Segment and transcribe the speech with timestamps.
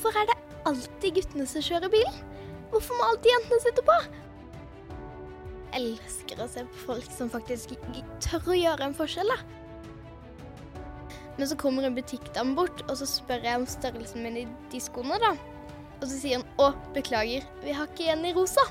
[0.00, 2.14] Hvorfor er det alltid guttene som kjører bilen?
[2.72, 3.96] Hvorfor må alltid jentene sitte på?
[5.74, 7.74] Jeg elsker å se på folk som faktisk
[8.24, 9.36] tør å gjøre en forskjell, da.
[11.36, 14.80] Men så kommer en butikkdame bort, og så spør jeg om størrelsen min i de
[14.80, 15.34] skoene, da.
[16.00, 18.70] Og så sier han 'Å, beklager, vi har ikke en i rosa'.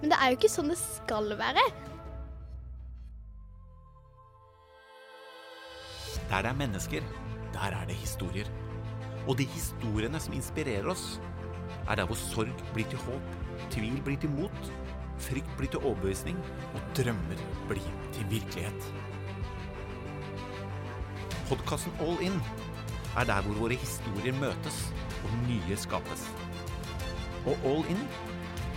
[0.00, 1.66] Men det er jo ikke sånn det skal være.
[6.30, 7.02] Der det er mennesker,
[7.52, 8.67] der er det historier.
[9.28, 11.18] Og de historiene som inspirerer oss,
[11.88, 13.34] er der hvor sorg blir til håp,
[13.72, 14.70] tvil blir til mot,
[15.20, 16.38] frykt blir til overbevisning,
[16.72, 18.88] og drømmer blir til virkelighet.
[21.48, 22.40] Podkasten All In
[23.16, 24.80] er der hvor våre historier møtes
[25.24, 26.28] og nye skapes.
[27.46, 28.00] Og All In,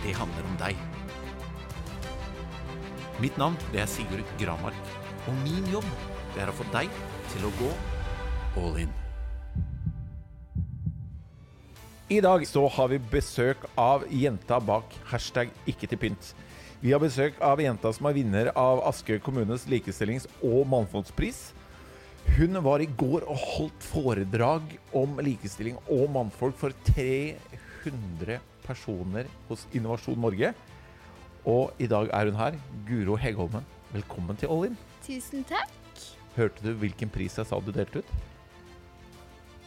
[0.04, 0.88] det handler om deg.
[3.20, 4.96] Mitt navn det er Sigurd Gramark,
[5.28, 5.88] og min jobb
[6.34, 6.90] det er å få deg
[7.32, 7.70] til å gå
[8.60, 9.01] all in.
[12.12, 16.32] I dag så har vi besøk av jenta bak hashtag ikke til pynt.
[16.82, 21.38] Vi har besøk av jenta som er vinner av Askøy kommunes likestillings- og mannfolkspris.
[22.36, 29.64] Hun var i går og holdt foredrag om likestilling og mannfolk for 300 personer hos
[29.72, 30.52] Innovasjon Norge.
[31.48, 32.60] Og i dag er hun her.
[32.92, 33.64] Guro Hegholmen,
[33.96, 34.80] velkommen til All In.
[35.08, 35.72] Tusen takk.
[36.36, 38.16] Hørte du hvilken pris jeg sa du delte ut?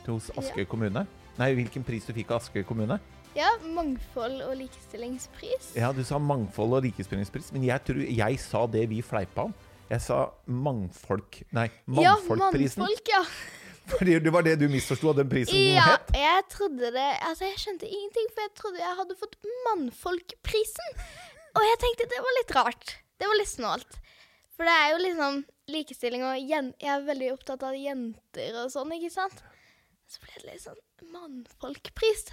[0.06, 1.08] Hos Askøy kommune?
[1.40, 3.00] Nei, hvilken pris du fikk av Askøy kommune?
[3.36, 5.74] Ja, mangfold og likestillingspris.
[5.76, 9.56] Ja, du sa mangfold og likestillingspris, men jeg tror jeg sa det vi fleipa om.
[9.90, 11.42] Jeg sa mangfolk...
[11.54, 11.68] Nei,
[12.00, 12.82] Ja, mannfolkprisen.
[12.86, 13.20] mannfolk, ja.
[13.92, 16.08] Fordi det var det du misforsto av den prisen Ja, het?
[16.18, 19.36] jeg trodde det Altså, jeg skjønte ingenting, for jeg trodde jeg hadde fått
[19.68, 20.96] mannfolkprisen.
[21.56, 22.96] Og jeg tenkte det var litt rart.
[23.22, 24.00] Det var litt snålt.
[24.56, 25.38] For det er jo liksom
[25.70, 29.44] likestilling og jen Jeg er veldig opptatt av jenter og sånn, ikke sant?
[30.10, 30.82] Så ble det litt sånn
[31.14, 32.28] mannfolkpris.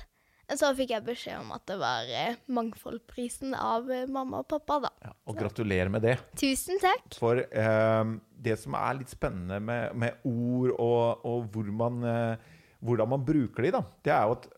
[0.53, 4.81] Så fikk jeg beskjed om at det var eh, mangfoldprisen av eh, mamma og pappa,
[4.85, 4.91] da.
[5.07, 6.17] Ja, og gratulerer med det.
[6.37, 7.07] Tusen takk.
[7.17, 8.03] For eh,
[8.45, 12.51] det som er litt spennende med, med ord og, og hvor man, eh,
[12.85, 14.51] hvordan man bruker de, da, det er jo at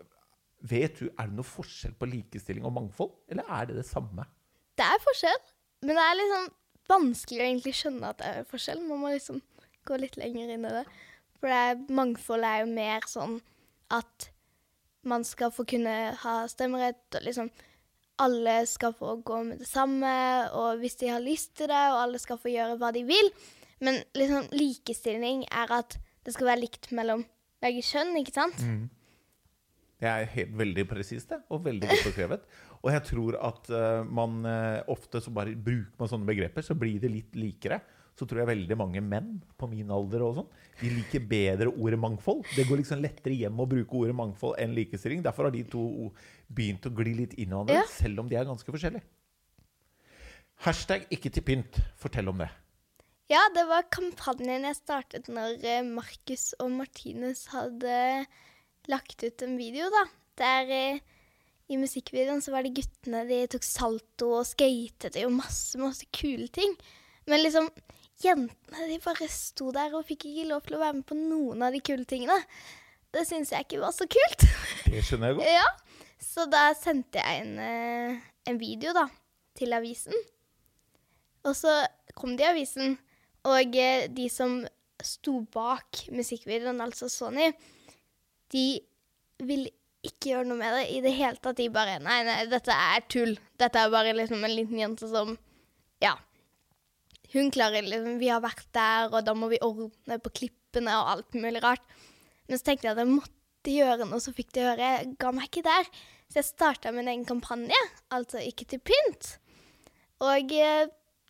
[0.65, 4.25] Vet du, Er det noe forskjell på likestilling og mangfold, eller er det det samme?
[4.81, 5.43] Det er forskjell,
[5.85, 6.47] men det er liksom
[6.89, 8.81] vanskelig å egentlig skjønne at det er forskjell.
[8.89, 9.43] Man må liksom
[9.85, 10.87] gå litt lenger inn i det.
[11.45, 13.35] For det mangfold er jo mer sånn
[13.93, 14.31] at
[15.05, 17.51] man skal få kunne ha stemmerett, og liksom
[18.25, 20.15] alle skal få gå med det samme,
[20.57, 23.29] og hvis de har lyst til det, og alle skal få gjøre hva de vil.
[23.85, 27.27] Men liksom likestilling er at det skal være likt mellom
[27.61, 28.65] begge kjønn, ikke sant?
[30.01, 32.49] Det er helt veldig presist det, og veldig godt beskrevet.
[32.81, 36.77] Og jeg tror at uh, man uh, ofte så bare bruker man sånne begreper, så
[36.79, 37.83] blir det litt likere.
[38.15, 41.99] Så tror jeg veldig mange menn på min alder og sånn, de liker bedre ordet
[41.99, 42.45] mangfold.
[42.55, 45.23] Det går liksom lettere hjem å bruke ordet mangfold enn likestilling.
[45.25, 46.13] Derfor har de to
[46.55, 47.87] begynt å gli litt inn i hverandre, Ja.
[47.91, 49.03] selv om de er ganske forskjellige.
[50.65, 51.81] Hashtag ikke til pynt.
[51.99, 52.49] Fortell om det.
[53.33, 58.27] Ja, det var kampanjen jeg startet når eh, Markus og Martinus hadde
[58.93, 60.05] lagt ut en video, da.
[60.39, 60.99] Der eh,
[61.73, 66.49] i musikkvideoen så var det guttene, de tok salto og skatet og masse, masse kule
[66.53, 66.77] ting.
[67.27, 67.71] Men liksom,
[68.25, 71.65] jentene de bare sto der og fikk ikke lov til å være med på noen
[71.67, 72.37] av de kule tingene.
[73.15, 74.47] Det syns jeg ikke var så kult.
[74.91, 75.51] Det skjønner jeg godt.
[75.55, 75.67] Ja,
[76.25, 79.07] så da sendte jeg en, eh, en video da,
[79.59, 80.17] til avisen.
[81.45, 81.73] Og så
[82.17, 82.97] kom det i avisen,
[83.45, 84.63] og eh, de som
[85.05, 87.51] sto bak musikkvideoen, altså Sony,
[88.55, 88.67] de
[89.45, 89.73] ville
[90.05, 91.59] ikke gjøre noe med det i det hele tatt.
[91.59, 93.35] De bare Nei, nei, dette er tull.
[93.61, 95.35] Dette er bare liksom en liten jente som.
[97.35, 101.15] Hun klarer liksom Vi har vært der, og da må vi ordne på klippene og
[101.17, 101.85] alt mulig rart.
[102.49, 104.91] Men så tenkte jeg at jeg måtte gjøre noe, så fikk de høre.
[104.99, 105.89] Jeg ga meg ikke der.
[106.31, 107.79] Så jeg starta min egen kampanje,
[108.15, 109.37] altså Ikke til pynt.
[110.25, 110.87] Og eh,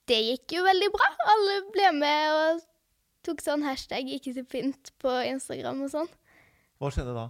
[0.08, 1.08] det gikk jo veldig bra.
[1.34, 2.64] Alle ble med og
[3.24, 6.10] tok sånn hashtag ikke til pynt på Instagram og sånn.
[6.80, 7.28] Hva skjedde da?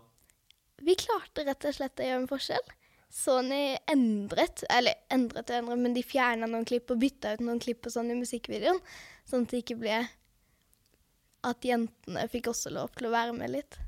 [0.85, 2.73] Vi klarte rett og slett å gjøre en forskjell.
[3.15, 7.61] Sony endret, eller endret og endret, men de fjerna noen klipp og bytta ut noen
[7.63, 8.81] klipp og sånn i musikkvideoen,
[9.31, 10.01] sånn at det ikke ble
[11.45, 13.79] at jentene fikk også lov til å være med litt.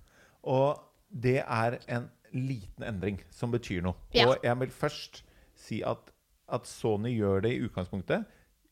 [0.47, 0.79] Og
[1.09, 2.07] det er en
[2.37, 3.97] liten endring som betyr noe.
[4.15, 4.29] Ja.
[4.29, 5.23] Og jeg vil først
[5.59, 6.13] si at,
[6.53, 8.27] at Sony gjør det i utgangspunktet.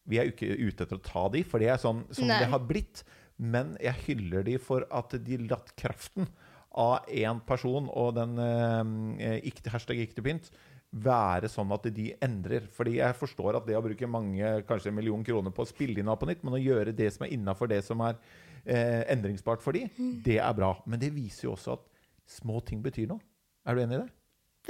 [0.04, 2.38] Vi er ikke ute etter å ta de, for det er sånn som Nei.
[2.42, 3.02] det har blitt.
[3.40, 6.28] Men jeg hyller de for at de latt kraften
[6.74, 10.50] av én person og den eh, ikke, hashtag ikke pynt
[10.94, 12.66] være sånn at de endrer.
[12.70, 15.98] Fordi jeg forstår at det å bruke mange, kanskje en million kroner på å spille
[16.02, 18.18] inn av på nytt, men å gjøre det som er innafor det som er
[18.64, 19.88] eh, endringsbart for de,
[20.24, 20.74] det er bra.
[20.86, 21.88] Men det viser jo også at
[22.30, 23.22] små ting betyr noe.
[23.66, 24.12] Er du enig i det?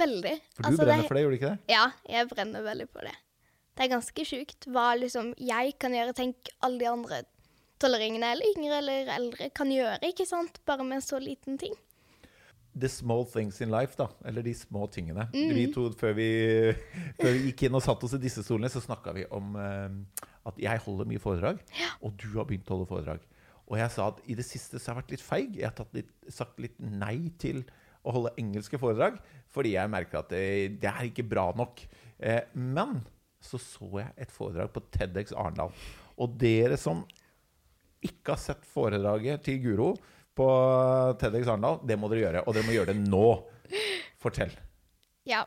[0.01, 0.33] Veldig.
[0.55, 1.75] For du Altså, det- brenner for det, gjør du ikke det?
[1.75, 3.15] Ja, jeg brenner veldig på det.
[3.75, 6.13] Det er ganske sjukt hva liksom jeg kan gjøre.
[6.15, 7.21] Tenk alle de andre
[7.79, 10.57] tolvåringene eller yngre eller eldre kan gjøre, ikke sant?
[10.65, 11.75] Bare med en så liten ting.
[12.75, 14.09] The small things in life, da.
[14.27, 15.27] Eller de små tingene.
[15.31, 15.53] Mm.
[15.55, 16.27] Vi to, før vi,
[17.21, 20.27] før vi gikk inn og satte oss i disse stolene, så snakka vi om uh,
[20.45, 21.63] at jeg holder mye foredrag,
[22.03, 23.23] og du har begynt å holde foredrag.
[23.65, 25.57] Og jeg sa at i det siste så har jeg vært litt feig.
[25.57, 27.63] Jeg har litt, sagt litt nei til
[28.05, 29.17] å holde engelske foredrag,
[29.53, 30.45] fordi jeg merker at det,
[30.83, 31.81] det er ikke bra nok.
[32.19, 32.99] Eh, men
[33.41, 35.73] så så jeg et foredrag på TEDX Arendal.
[36.21, 37.03] Og dere som
[38.05, 39.89] ikke har sett foredraget til Guro
[40.35, 40.47] på
[41.21, 42.41] TEDX Arendal, det må dere gjøre.
[42.45, 43.27] Og dere må gjøre det nå.
[44.21, 44.51] Fortell.
[45.27, 45.43] Ja.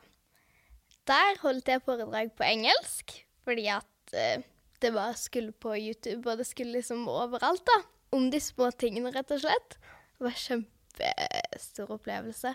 [1.08, 3.14] Der holdt jeg foredrag på engelsk,
[3.46, 4.42] fordi at eh,
[4.82, 7.78] det bare skulle på YouTube, og det skulle liksom overalt, da.
[8.16, 9.76] Om de små tingene, rett og slett.
[10.16, 12.54] Det var en kjempestor opplevelse.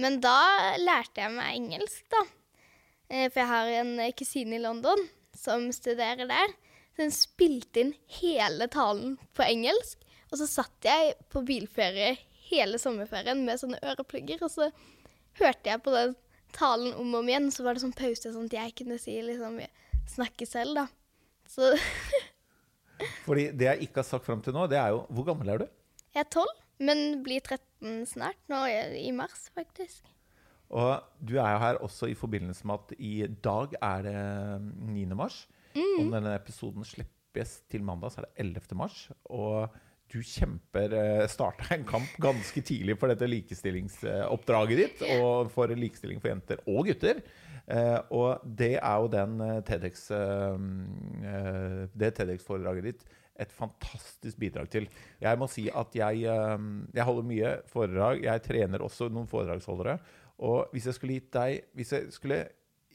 [0.00, 0.36] Men da
[0.80, 2.22] lærte jeg meg engelsk, da.
[3.08, 6.54] Eh, For jeg har en eh, kusine i London som studerer der.
[6.92, 10.00] Så hun spilte inn hele talen på engelsk.
[10.32, 12.14] Og så satt jeg på bilferie
[12.48, 14.70] hele sommerferien med sånne øreplugger, og så
[15.40, 16.14] hørte jeg på den
[16.56, 17.50] talen om og om igjen.
[17.52, 19.60] Så var det sånn pause, sånn at jeg kunne si liksom
[20.12, 20.86] snakke selv, da.
[21.48, 21.74] Så
[23.26, 25.62] Fordi det jeg ikke har sagt fram til nå, det er jo Hvor gammel er
[25.64, 25.70] du?
[26.12, 28.36] jeg er tolv, men blir 13 snart.
[28.52, 30.10] Nå i mars, faktisk.
[30.72, 33.14] Og du er jo her også i forbindelse med at i
[33.44, 34.16] dag er det
[34.92, 35.06] 9.
[35.16, 35.46] mars.
[35.72, 38.76] Om denne episoden slippes til mandag, så er det 11.
[38.76, 38.98] mars.
[39.32, 39.72] Og
[40.12, 45.02] du kjemper eh, Starta en kamp ganske tidlig for dette likestillingsoppdraget ditt.
[45.18, 47.22] Og for likestilling for jenter og gutter.
[47.72, 50.08] Eh, og det er jo den eh, TEDx
[51.94, 53.04] Det TEDx-foredraget ditt
[53.42, 54.84] et fantastisk bidrag til.
[55.18, 58.20] Jeg må si at jeg, jeg holder mye foredrag.
[58.22, 59.96] Jeg trener også noen foredragsholdere.
[60.44, 62.38] Og hvis jeg skulle gitt deg Hvis jeg skulle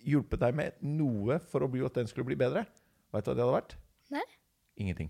[0.08, 2.68] hjulpet deg med noe for å bli, at den skulle bli bedre,
[3.12, 3.80] vet du hva det hadde vært?
[4.14, 4.28] Nei?
[4.78, 5.10] Ingenting.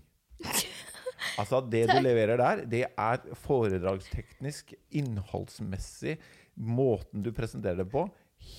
[1.38, 6.16] Altså, det du leverer der, det er foredragsteknisk, innholdsmessig,
[6.58, 8.08] måten du presenterer det på,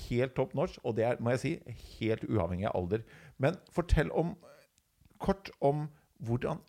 [0.10, 1.54] helt topp norsk, og det er, må jeg si,
[2.00, 3.04] helt uavhengig av alder.
[3.40, 4.36] Men fortell om,
[5.20, 5.88] kort om
[6.24, 6.62] hvordan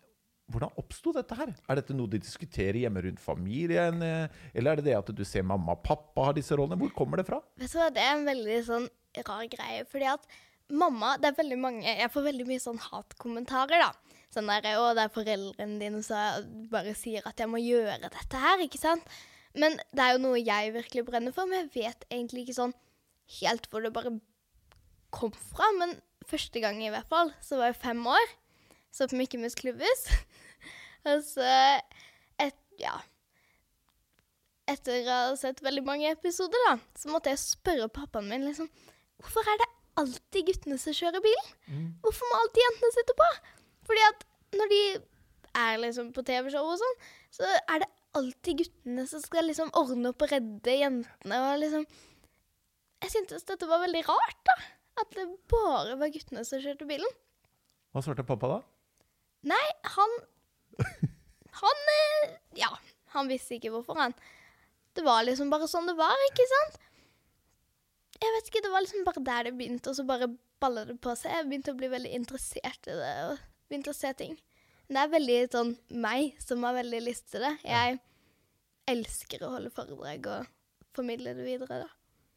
[0.51, 1.53] hvordan oppsto dette her?
[1.71, 4.01] Er dette noe de diskuterer hjemme rundt familien?
[4.03, 6.75] eh, Eller er det det at du ser mamma og pappa har disse rollene?
[6.81, 7.39] Hvor kommer det fra?
[7.55, 8.87] Vet du hva, det er en veldig sånn
[9.29, 10.27] rar greie, fordi at
[10.75, 13.89] mamma, det er veldig mange, jeg får veldig mye sånn hatkommentarer da.
[14.31, 18.39] Sånn der, å, det er foreldrene dine som bare sier at jeg må gjøre dette
[18.39, 19.07] her, ikke sant?
[19.51, 22.75] Men det er jo noe jeg virkelig brenner for, men jeg vet egentlig ikke sånn
[23.41, 24.13] helt hvor det bare
[25.11, 25.67] kom fra.
[25.79, 25.97] Men
[26.27, 28.35] første gang i hvert fall, så var jeg fem år,
[28.95, 30.07] så på Mikke Mus klubbhus.
[31.11, 31.51] Og så,
[32.39, 32.95] et, ja,
[34.71, 38.69] etter å ha sett veldig mange episoder, da, så måtte jeg spørre pappaen min liksom
[39.21, 39.67] Hvorfor er det
[40.01, 41.41] alltid guttene som kjører bil?
[42.01, 43.27] Hvorfor må alltid jentene sitte på?
[43.87, 44.25] Fordi at
[44.57, 44.81] når de
[45.61, 46.97] er liksom på TV-show og sånn,
[47.33, 51.85] så er det alltid guttene som skal liksom ordne opp og redde jentene og liksom
[53.01, 54.55] Jeg syntes dette var veldig rart, da.
[55.01, 57.17] At det bare var guttene som kjørte bilen.
[57.91, 58.59] Hva svarte pappa da?
[59.51, 60.17] Nei, han
[61.61, 62.69] Han eh, Ja,
[63.15, 64.13] han visste ikke hvorfor, han.
[64.95, 66.79] Det var liksom bare sånn det var, ikke sant?
[68.21, 70.29] Jeg vet ikke, det var liksom bare der det begynte, og så bare
[70.61, 71.33] balla det på seg.
[71.33, 74.35] Jeg begynte å bli veldig interessert i det, og begynte å se ting.
[74.87, 75.73] Men det er veldig sånn
[76.03, 77.55] meg som har veldig lyst til det.
[77.63, 78.01] Jeg
[78.91, 80.49] elsker å holde foredrag og
[80.95, 81.89] formidle det videre, da.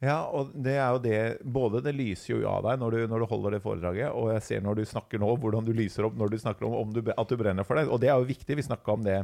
[0.05, 1.19] Ja, og det er jo det
[1.55, 4.45] Både det lyser jo av deg når du, når du holder det foredraget, og jeg
[4.45, 7.01] ser når du snakker nå, hvordan du lyser opp når du snakker om, om du,
[7.11, 7.87] at du brenner for det.
[7.89, 8.59] Og det er jo viktig.
[8.59, 9.21] Vi snakka om det.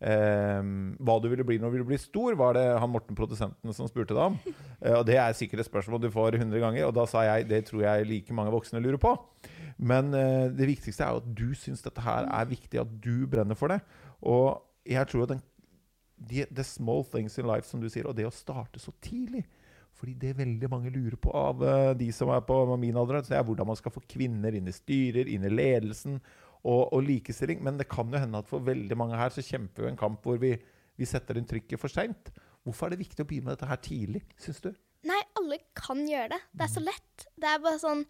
[0.00, 0.60] Eh,
[1.04, 3.88] hva du ville bli når du ville bli stor, var det han Morten produsenten som
[3.90, 4.38] spurte deg om.
[4.80, 7.50] Eh, og det er sikkert et spørsmål du får 100 ganger, og da sa jeg
[7.50, 9.10] det tror jeg like mange voksne lurer på.
[9.80, 13.26] Men eh, det viktigste er jo at du syns dette her er viktig, at du
[13.30, 13.80] brenner for det.
[14.20, 15.42] Og jeg tror at den,
[16.20, 19.46] the, the small things in life, som du sier, og det å starte så tidlig
[20.00, 23.36] fordi det veldig mange lurer på av eh, de som er på min alder, det
[23.36, 27.60] er hvordan man skal få kvinner inn i styrer, inn i ledelsen og, og likestilling.
[27.66, 30.24] Men det kan jo hende at for veldig mange her så kjemper vi en kamp
[30.24, 30.54] hvor vi,
[30.96, 32.32] vi setter inn trykket for seint.
[32.64, 34.70] Hvorfor er det viktig å begynne med dette her tidlig, syns du?
[35.08, 36.40] Nei, alle kan gjøre det.
[36.56, 37.28] Det er så lett.
[37.36, 38.04] Det er bare sånn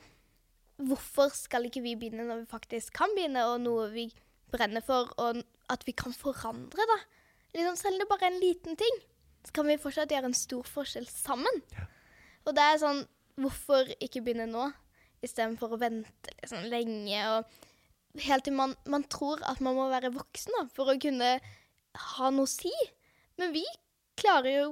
[0.89, 4.09] Hvorfor skal ikke vi begynne når vi faktisk kan begynne, og noe vi
[4.51, 6.99] brenner for, og at vi kan forandre, da?
[7.55, 9.01] Liksom, selv om det bare er en liten ting,
[9.47, 11.63] så kan vi fortsatt gjøre en stor forskjell sammen.
[12.47, 13.03] Og det er sånn
[13.41, 14.67] Hvorfor ikke begynne nå,
[15.25, 17.61] istedenfor å vente liksom lenge og
[18.19, 22.31] Helt til man, man tror at man må være voksen da, for å kunne ha
[22.35, 22.73] noe å si.
[23.39, 23.63] Men vi
[24.19, 24.65] klarer jo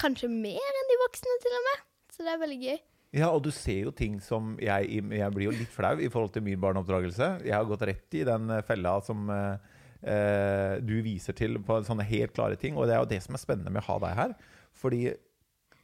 [0.00, 1.82] kanskje mer enn de voksne, til og med.
[2.08, 2.78] Så det er veldig gøy.
[3.14, 6.34] Ja, og du ser jo ting som jeg, jeg blir jo litt flau i forhold
[6.34, 7.30] til min barneoppdragelse.
[7.46, 11.78] Jeg har gått rett i den eh, fella som eh, eh, du viser til på
[11.86, 12.76] sånne helt klare ting.
[12.76, 14.36] Og det er jo det som er spennende med å ha deg her.
[14.76, 15.02] Fordi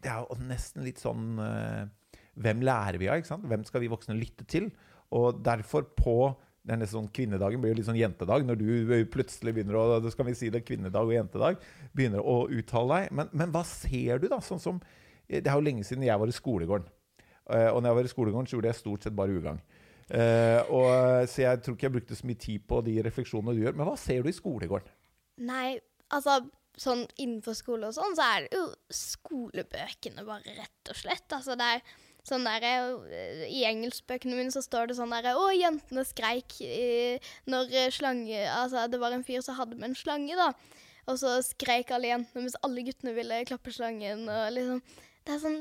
[0.02, 1.83] det er jo nesten litt sånn eh,
[2.43, 3.21] Hvem lærer vi av?
[3.21, 3.45] ikke sant?
[3.45, 4.71] Hvem skal vi voksne lytte til?
[5.12, 6.17] Og derfor på
[6.62, 10.00] det er nesten sånn Kvinnedagen blir jo litt sånn jentedag når du plutselig begynner å
[10.00, 11.59] det skal vi si det, kvinnedag og jentedag,
[11.91, 13.14] begynner å uttale deg.
[13.19, 14.38] Men, men hva ser du, da?
[14.45, 14.79] Sånn som,
[15.26, 16.87] Det er jo lenge siden jeg var i skolegården.
[17.50, 19.62] Uh, og når jeg var i skolegården, så gjorde jeg stort sett bare ugagn.
[20.12, 20.88] Uh, og,
[21.30, 23.78] så jeg tror ikke jeg brukte så mye tid på de refleksjonene du gjør.
[23.78, 24.92] Men hva ser du i skolegården?
[25.49, 25.80] Nei,
[26.12, 26.42] altså
[26.80, 28.64] sånn innenfor skole og sånn, så er det jo
[28.96, 31.26] skolebøkene, bare rett og slett.
[31.34, 31.82] Altså det er
[32.28, 36.54] sånn der, eh, I engelskbøkene mine så står det sånn derre Å, jentene skreik
[37.50, 40.52] når slange Altså, det var en fyr som hadde med en slange, da.
[41.11, 44.82] Og så skreik alle jentene mens alle guttene ville klappe slangen, og liksom
[45.26, 45.61] Det er sånn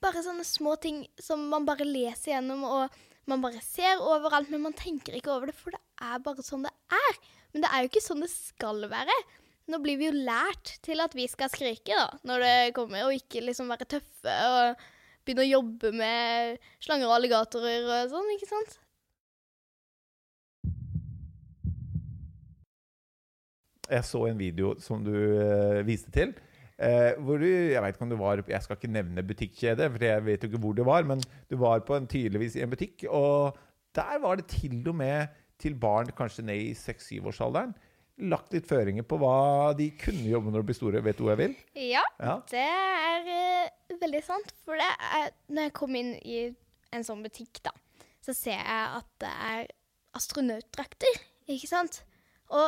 [0.00, 4.64] bare sånne små ting som man bare leser gjennom, og man bare ser overalt, men
[4.64, 7.20] man tenker ikke over det, for det er bare sånn det er.
[7.52, 9.16] Men det er jo ikke sånn det skal være.
[9.70, 13.14] Nå blir vi jo lært til at vi skal skrike, da, når det kommer, og
[13.14, 14.86] ikke liksom være tøffe og
[15.24, 18.78] begynne å jobbe med slanger og alligatorer og sånn, ikke sant?
[23.90, 26.32] Jeg så en video som du uh, viste til.
[26.80, 30.04] Eh, hvor du, Jeg vet ikke om du var Jeg skal ikke nevne butikkjede, for
[30.04, 31.04] jeg vet jo ikke hvor du var.
[31.04, 31.20] Men
[31.50, 33.58] du var på en, tydeligvis i en butikk, og
[33.94, 37.74] der var det til og med til barn kanskje ned i 6-7-årsalderen
[38.28, 41.02] lagt litt føringer på hva de kunne jobbe når de blir store.
[41.04, 41.56] Vet du hvor jeg vil?
[41.88, 42.36] Ja, ja.
[42.50, 44.52] det er uh, veldig sant.
[44.66, 46.40] For det er, når jeg kom inn i
[46.94, 47.72] en sånn butikk, da,
[48.24, 49.70] så ser jeg at det er
[50.18, 51.20] astronautdrakter,
[51.50, 52.02] ikke sant?
[52.50, 52.66] Og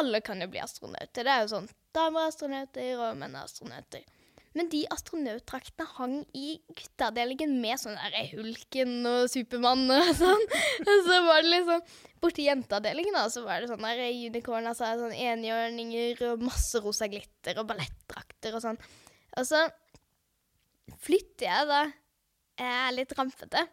[0.00, 1.22] alle kan jo bli astronauter.
[1.22, 4.04] Det er jo sånn damer astronauter og menneastronauter.
[4.52, 10.44] Men de astronautdraktene hang i gutteavdelingen med sånn der Hulken og Supermann og sånn.
[10.84, 11.86] Og så var det liksom
[12.22, 17.08] Borti jenteavdelingen da, så var det sånn der unicorn, altså sånn enhjørninger og masse rosa
[17.10, 18.78] glitter og ballettdrakter og sånn.
[19.40, 19.64] Og så
[21.02, 21.80] flytter jeg da
[22.60, 23.64] Jeg er litt rampete.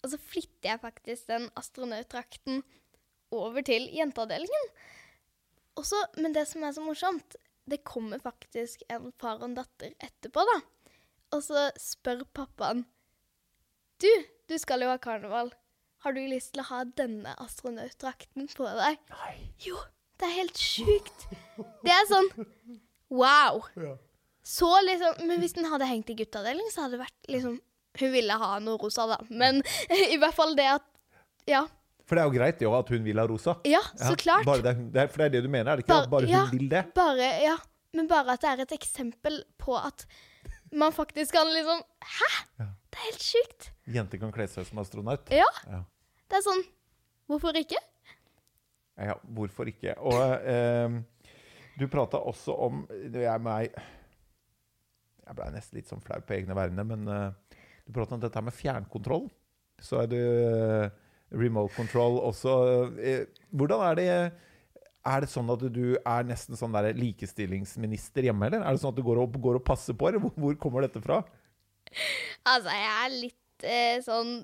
[0.00, 2.62] Og så flytter jeg faktisk den astronautdrakten
[3.34, 4.70] over til jenteavdelingen.
[5.76, 7.36] Også, men det som er så morsomt,
[7.70, 10.58] det kommer faktisk en far og en datter etterpå, da.
[11.36, 12.84] Og så spør pappaen
[14.02, 14.10] Du,
[14.50, 15.52] du skal jo ha karneval.
[16.04, 19.00] Har du lyst til å ha denne astronautdrakten på deg?
[19.12, 19.34] Nei.
[19.60, 19.76] Jo,
[20.18, 21.26] det er helt sjukt.
[21.84, 22.30] Det er sånn
[23.12, 23.60] wow.
[23.76, 23.96] Ja.
[24.46, 27.58] Så liksom Men hvis den hadde hengt i gutteavdeling, så hadde det vært liksom
[28.00, 29.18] Hun ville ha noe rosa, da.
[29.28, 29.60] Men
[30.14, 30.88] i hvert fall det at
[31.50, 31.66] Ja.
[32.10, 33.52] For det er jo greit jo at hun vil ha rosa.
[33.70, 34.48] Ja, så klart.
[34.66, 35.94] Det, det for det er det du mener, er det ikke?
[35.94, 36.80] Bare, bare hun vil det?
[36.96, 37.54] Bare, ja.
[37.94, 40.02] Men bare at det er et eksempel på at
[40.74, 42.30] man faktisk kan liksom Hæ?!
[42.58, 42.66] Ja.
[42.90, 43.70] Det er helt sjukt.
[43.94, 45.30] Jenter kan kle seg som astronaut?
[45.30, 45.46] Ja.
[45.70, 45.84] ja.
[46.26, 46.64] Det er sånn
[47.30, 47.78] Hvorfor ikke?
[48.98, 49.94] Ja, hvorfor ikke?
[50.02, 50.18] Og
[50.50, 50.96] eh,
[51.78, 56.86] du prata også om Jeg meg Jeg blei nesten litt sånn flau på egne vegne,
[56.90, 59.28] men eh, du prata om dette med fjernkontroll.
[59.78, 60.18] Så er du
[61.30, 62.54] remote control også.
[62.98, 64.08] Eh, hvordan er det
[65.00, 68.64] er det sånn at du er nesten sånn der likestillingsminister hjemme, eller?
[68.64, 71.00] Er det sånn at du går og, går og passer på, eller hvor, kommer dette
[71.04, 71.22] fra?
[72.48, 74.34] Altså, jeg er litt eh, sånn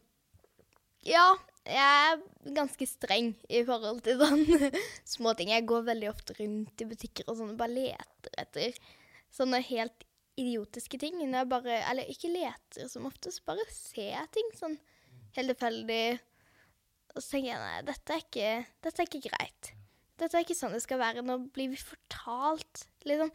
[1.07, 1.27] Ja,
[1.67, 4.73] jeg er ganske streng i forhold til sånne
[5.07, 5.53] småting.
[5.53, 8.79] Jeg går veldig ofte rundt i butikker og sånn bare leter etter
[9.35, 10.07] sånne helt
[10.41, 11.21] idiotiske ting.
[11.21, 14.79] Når jeg bare Eller ikke leter som oftest, bare ser ting sånn
[15.37, 16.19] helt tilfeldig.
[17.17, 18.51] Og så tenker jeg nei, dette er ikke,
[18.85, 19.71] dette er ikke greit.
[20.21, 21.25] Dette er ikke sånn det skal være.
[21.25, 23.33] Nå blir vi fortalt liksom.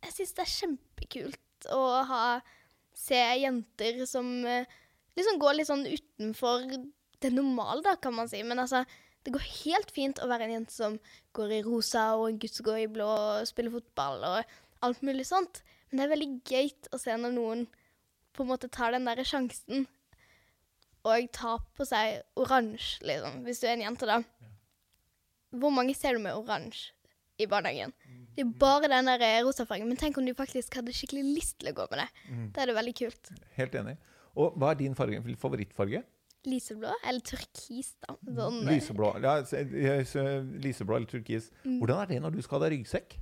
[0.00, 2.22] Jeg syns det er kjempekult å ha,
[2.96, 4.68] se jenter som eh,
[5.18, 6.64] liksom går litt sånn utenfor
[7.20, 8.40] det normale, da, kan man si.
[8.46, 8.80] Men altså,
[9.26, 10.96] det går helt fint å være en jente som
[11.36, 15.04] går i rosa, og en gutt som går i blå og spiller fotball og alt
[15.04, 15.60] mulig sånt.
[15.90, 17.66] Men det er veldig gøy å se når noen
[18.32, 19.84] på en måte tar den derre sjansen
[21.08, 24.20] og tar på seg oransje, liksom, hvis du er en jente, da.
[25.60, 26.92] Hvor mange ser du med oransje
[27.40, 27.94] i barnehagen?
[28.36, 29.88] Det er bare den der rosa rosafargen.
[29.88, 32.08] Men tenk om du faktisk hadde skikkelig lyst til å gå med det.
[32.28, 32.46] Mm.
[32.54, 33.32] Da er det veldig kult.
[33.56, 33.96] Helt enig.
[34.38, 36.04] Og hva er din farge, favorittfarge?
[36.48, 38.14] Lyseblå eller turkis, da.
[38.24, 39.10] Sånn, eh, lyseblå.
[39.20, 39.34] Ja,
[40.64, 41.50] lyseblå eller turkis.
[41.64, 41.80] Mm.
[41.82, 43.16] Hvordan er det når du skal ha deg ryggsekk?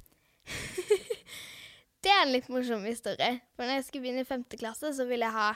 [2.04, 3.40] det er en litt morsom historie.
[3.56, 5.54] For når jeg skulle begynne i femte klasse, så ville jeg ha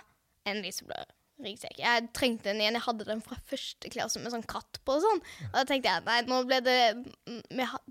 [0.51, 1.03] en lyseblå
[1.47, 1.81] ryggsekk.
[1.83, 2.79] Jeg trengte den igjen.
[2.79, 5.23] Jeg hadde den fra første klasse med sånn katt på og sånn.
[5.51, 6.79] Og da tenkte jeg nei, nå ble det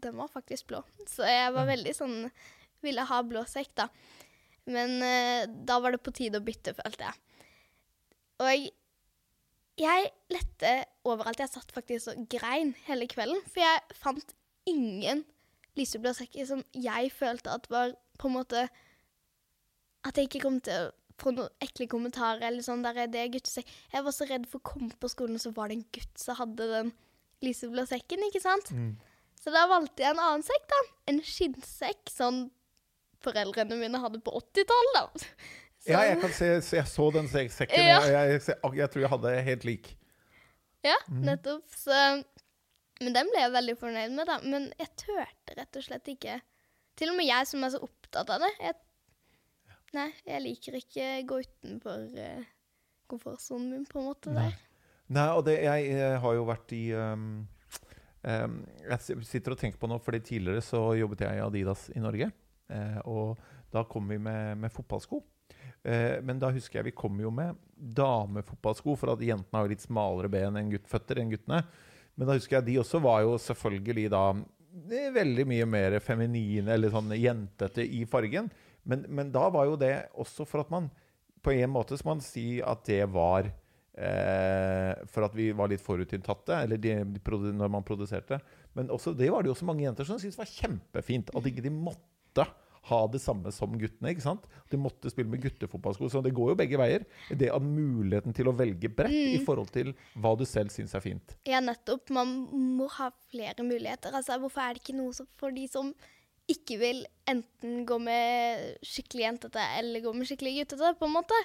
[0.01, 0.81] Den var faktisk blå.
[1.09, 2.17] Så jeg var veldig sånn
[2.81, 3.89] Ville ha blå sekk, da.
[4.71, 7.19] Men uh, da var det på tide å bytte, følte jeg.
[8.41, 8.69] Og
[9.81, 10.71] jeg lette
[11.05, 11.41] overalt.
[11.41, 14.33] Jeg satt faktisk og grein hele kvelden, for jeg fant
[14.69, 15.23] ingen
[15.77, 18.65] lyseblå sekker som jeg følte at var på en måte
[20.05, 20.91] At jeg ikke kom til å
[21.21, 23.69] få noen ekle kommentarer eller sånn der er det guttesekk.
[23.93, 26.21] Jeg var så redd for å komme på skolen, og så var det en gutt
[26.21, 26.91] som hadde den
[27.45, 28.71] lyseblå sekken, ikke sant?
[28.75, 28.91] Mm.
[29.41, 30.81] Så da valgte jeg en annen sekk, da.
[31.09, 32.43] En skinnsekk, sånn
[33.25, 35.05] foreldrene mine hadde på 80-tallet, da.
[35.25, 35.31] Så-
[35.89, 36.45] Ja, jeg kan se,
[36.77, 37.73] Jeg så den sekken.
[37.81, 37.95] Ja.
[37.97, 39.87] og Jeg, jeg, jeg tror jeg hadde helt lik.
[40.85, 41.63] Ja, nettopp.
[41.73, 41.95] Så
[43.01, 44.35] Men den ble jeg veldig fornøyd med, da.
[44.45, 46.35] Men jeg turte rett og slett ikke.
[47.01, 48.51] Til og med jeg som er så opptatt av det.
[48.61, 48.75] Jeg,
[49.97, 52.51] nei, jeg liker ikke gå utenfor uh,
[53.11, 54.35] komfortsonen min, på en måte.
[54.35, 54.55] der.
[55.11, 57.25] Nei, og det, jeg, jeg, har jo vært i um,
[58.23, 58.53] um,
[58.85, 62.31] Jeg sitter og tenker på noe, fordi tidligere så jobbet jeg i Adidas i Norge.
[62.71, 65.19] Uh, og da kom vi med, med fotballsko.
[65.81, 69.73] Uh, men da husker jeg vi kom jo med damefotballsko, for at jentene har jo
[69.73, 71.63] litt smalere ben enn gutt, føtter enn guttene.
[72.15, 74.25] Men da husker jeg de også var jo selvfølgelig da
[74.91, 78.51] eh, veldig mye mer feminine, eller sånn jentete i fargen.
[78.83, 80.87] Men, men da var jo det også for at man
[81.41, 85.81] På en måte skal man si at det var eh, for at vi var litt
[85.81, 88.37] forutinntatte, eller de, de når man produserte.
[88.77, 91.33] Men også, det var det jo også mange jenter som syntes var kjempefint.
[91.33, 92.45] At ikke de måtte
[92.89, 94.09] ha det samme som guttene.
[94.13, 94.47] ikke sant?
[94.71, 96.09] De måtte spille med guttefotballsko.
[96.09, 97.05] Så det går jo begge veier.
[97.29, 101.03] Det at muligheten til å velge bredt i forhold til hva du selv syns er
[101.03, 101.35] fint.
[101.49, 102.09] Ja, nettopp.
[102.13, 102.33] Man
[102.77, 104.15] må ha flere muligheter.
[104.17, 105.93] Altså, hvorfor er det ikke noe for de som
[106.53, 111.37] ikke vil enten gå med skikkelig jentete eller gå med skikkelig guttete, på en måte?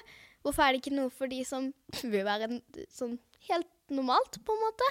[0.45, 1.69] Hvorfor er det ikke noe for de som
[2.13, 2.49] vil være
[2.93, 3.17] sånn
[3.49, 4.89] helt normalt, på en måte?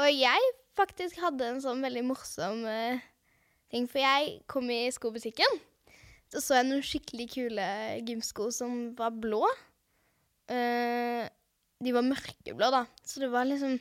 [0.00, 3.02] Og jeg faktisk hadde en sånn veldig morsom uh,
[3.72, 5.60] ting, for jeg kom i skobutikken.
[6.32, 7.66] Så så jeg noen skikkelig kule
[8.08, 9.44] gymsko som var blå.
[10.48, 11.28] Uh,
[11.82, 12.86] de var mørkeblå, da.
[13.04, 13.78] Så det var liksom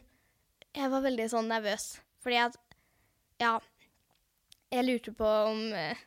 [0.71, 1.97] Jeg var veldig sånn nervøs.
[2.23, 2.55] Fordi at
[3.41, 3.59] Ja.
[4.71, 5.99] Jeg lurte på om eh,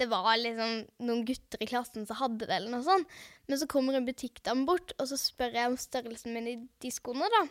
[0.00, 3.10] det var liksom noen gutter i klassen som hadde det, eller noe sånt.
[3.48, 6.90] Men så kommer en butikkdame bort, og så spør jeg om størrelsen min i de
[6.92, 7.44] skoene, da.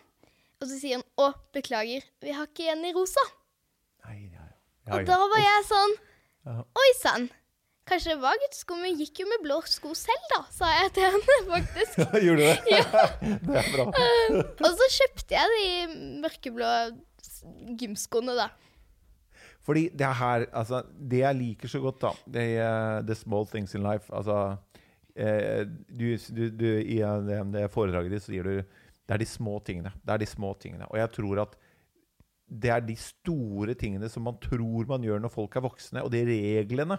[0.62, 3.30] Og så sier han 'Å, beklager, vi har ikke en i rosa'.
[4.06, 4.44] Nei, ja,
[4.88, 4.98] ja.
[4.98, 5.96] Og da var jeg sånn
[6.76, 7.30] Oi sann.
[7.88, 11.08] Kanskje det var guttesko, men gikk jo med blå sko selv, da, sa jeg til
[11.08, 12.00] henne, faktisk.
[12.20, 12.58] Gjorde du det?
[12.72, 12.84] ja.
[13.48, 13.86] det er bra.
[14.68, 16.70] Og så kjøpte jeg de mørkeblå
[17.80, 18.50] gymskoene, da.
[19.64, 23.48] Fordi det er her Altså, det jeg liker så godt, da Det er the small
[23.48, 24.12] things in life.
[24.14, 24.58] Altså
[25.16, 29.58] eh, du, du, du, I eh, det foredraget ditt sier du det er de små
[29.68, 29.92] tingene.
[30.00, 30.88] Det er de små tingene.
[30.88, 31.58] Og jeg tror at
[32.48, 36.12] det er de store tingene som man tror man gjør når folk er voksne, og
[36.14, 36.98] de reglene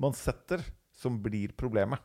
[0.00, 0.62] man setter,
[0.94, 1.98] som blir problemet.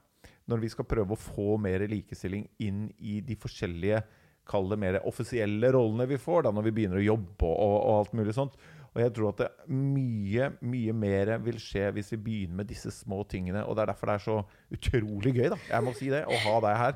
[0.49, 4.03] Når vi skal prøve å få mer likestilling inn i de forskjellige
[4.45, 7.93] Kall det mer offisielle rollene vi får da når vi begynner å jobbe og, og
[7.95, 8.53] alt mulig sånt.
[8.95, 12.93] Og jeg tror at det mye, mye mer vil skje hvis vi begynner med disse
[12.95, 13.65] små tingene.
[13.67, 14.37] Og det er derfor det er så
[14.77, 15.57] utrolig gøy, da.
[15.67, 16.21] Jeg må si det.
[16.23, 16.95] Å ha deg her.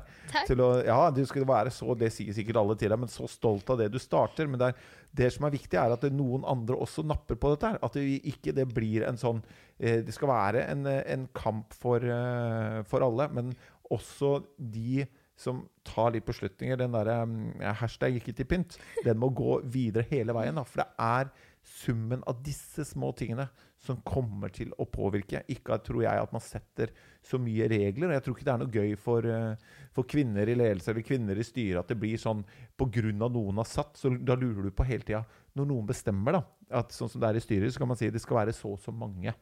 [0.56, 3.68] Å, ja, du skal være så Det sier sikkert alle til deg, men så stolt
[3.74, 4.48] av det du starter.
[4.48, 7.74] Men det, er, det som er viktig, er at noen andre også napper på dette.
[7.74, 9.44] her At det ikke det blir en sånn
[9.76, 13.52] eh, Det skal være en, en kamp for, eh, for alle, men
[13.90, 15.04] også de
[15.40, 16.78] som tar litt beslutninger.
[16.80, 20.56] Den derre mm, hashtag 'ikke til pynt', den må gå videre hele veien.
[20.56, 21.30] Da, for det er
[21.66, 23.46] summen av disse små tingene
[23.80, 25.42] som kommer til å påvirke.
[25.52, 26.92] Ikke tror jeg at man setter
[27.24, 28.08] så mye regler.
[28.10, 29.56] og Jeg tror ikke det er noe gøy for, eh,
[29.92, 32.44] for kvinner i ledelse eller kvinner i styre at det blir sånn
[32.76, 33.12] pga.
[33.30, 33.96] noen har satt.
[33.96, 35.24] Så da lurer du på hele tida
[35.56, 38.08] Når noen bestemmer, da, at sånn som det er i styret, så kan man si
[38.08, 39.34] det skal være så og så mange.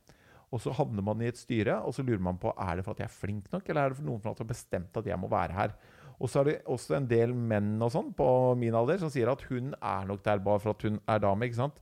[0.51, 2.93] Og så havner man i et styre, og så lurer man på er det for
[2.93, 5.19] at jeg er flink nok, eller er det for noen at har bestemt at jeg
[5.19, 5.75] må være her.
[6.19, 8.27] Og så er det også en del menn og sånn på
[8.59, 11.45] min alder som sier at hun er nok der bare for at hun er dame.
[11.47, 11.79] ikke sant?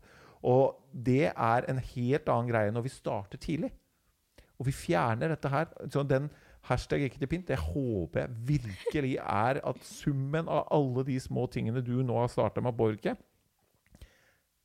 [0.46, 3.72] Og det er en helt annen greie når vi starter tidlig.
[4.56, 5.68] Og vi fjerner dette her.
[5.92, 6.30] Så den
[6.66, 11.46] hashtag ikke til pynt, det håper jeg virkelig er at summen av alle de små
[11.52, 13.14] tingene du nå har starta med, Borge,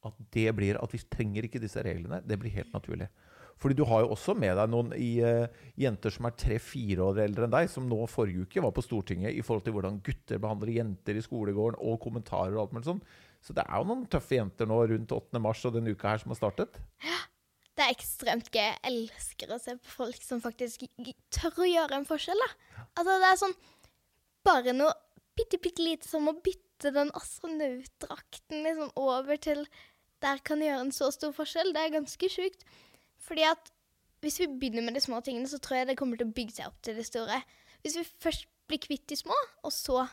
[0.01, 2.23] at det blir at vi trenger ikke disse reglene.
[2.25, 3.09] Det blir helt naturlig.
[3.61, 5.45] Fordi du har jo også med deg noen i, uh,
[5.77, 9.37] jenter som er tre-fire år eldre enn deg, som nå forrige uke var på Stortinget
[9.37, 13.03] i forhold til hvordan gutter behandler jenter i skolegården, og kommentarer og alt mulig sånn.
[13.41, 15.41] Så det er jo noen tøffe jenter nå rundt 8.
[15.41, 16.77] mars og denne uka her som har startet.
[17.01, 17.19] Ja,
[17.75, 18.61] Det er ekstremt gøy.
[18.61, 20.83] Jeg elsker å se på folk som faktisk
[21.33, 22.37] tør å gjøre en forskjell.
[22.37, 22.83] da.
[22.99, 23.55] Altså, det er sånn
[24.41, 24.93] Bare noe
[25.37, 29.67] bitte, bitte lite som å bytte den astronautdrakten liksom over til
[30.21, 31.73] Der kan gjøre en så stor forskjell.
[31.73, 32.65] Det er ganske sjukt.
[33.21, 33.71] Fordi at
[34.21, 36.59] hvis vi begynner med de små tingene, så tror jeg det kommer til å bygge
[36.59, 37.39] seg opp til det store.
[37.81, 39.33] Hvis vi først blir kvitt de små,
[39.65, 40.03] og så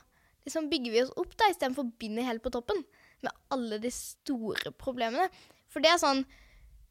[0.46, 2.80] liksom bygger vi oss opp da, istedenfor å begynne helt på toppen
[3.24, 5.28] med alle de store problemene.
[5.72, 6.26] For det er sånn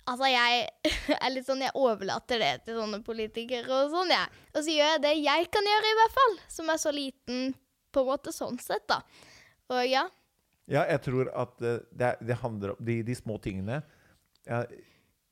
[0.08, 0.68] Altså, jeg
[1.20, 4.44] er litt sånn Jeg overlater det til sånne politikere og sånn, jeg.
[4.54, 6.38] Og så gjør jeg det jeg kan gjøre, i hvert fall.
[6.54, 7.50] Som er så liten,
[7.92, 9.02] på en måte, sånn sett, da.
[9.76, 10.06] Og ja.
[10.72, 13.82] Ja, jeg tror at eh, det, det handler om de, de små tingene.
[14.48, 14.62] Ja,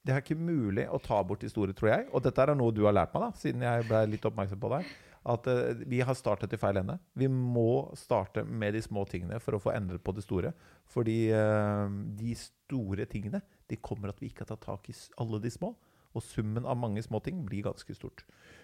[0.05, 2.07] det er ikke mulig å ta bort de store, tror jeg.
[2.13, 4.75] Og dette er noe du har lært meg, da, siden jeg ble litt oppmerksom på
[4.75, 4.91] deg.
[5.25, 6.99] At eh, vi har startet i feil ende.
[7.17, 10.53] Vi må starte med de små tingene for å få endret på det store.
[10.93, 15.41] Fordi eh, de store tingene de kommer at vi ikke har tatt tak i alle
[15.41, 15.73] de små.
[16.15, 18.21] Og summen av mange små ting blir ganske stort.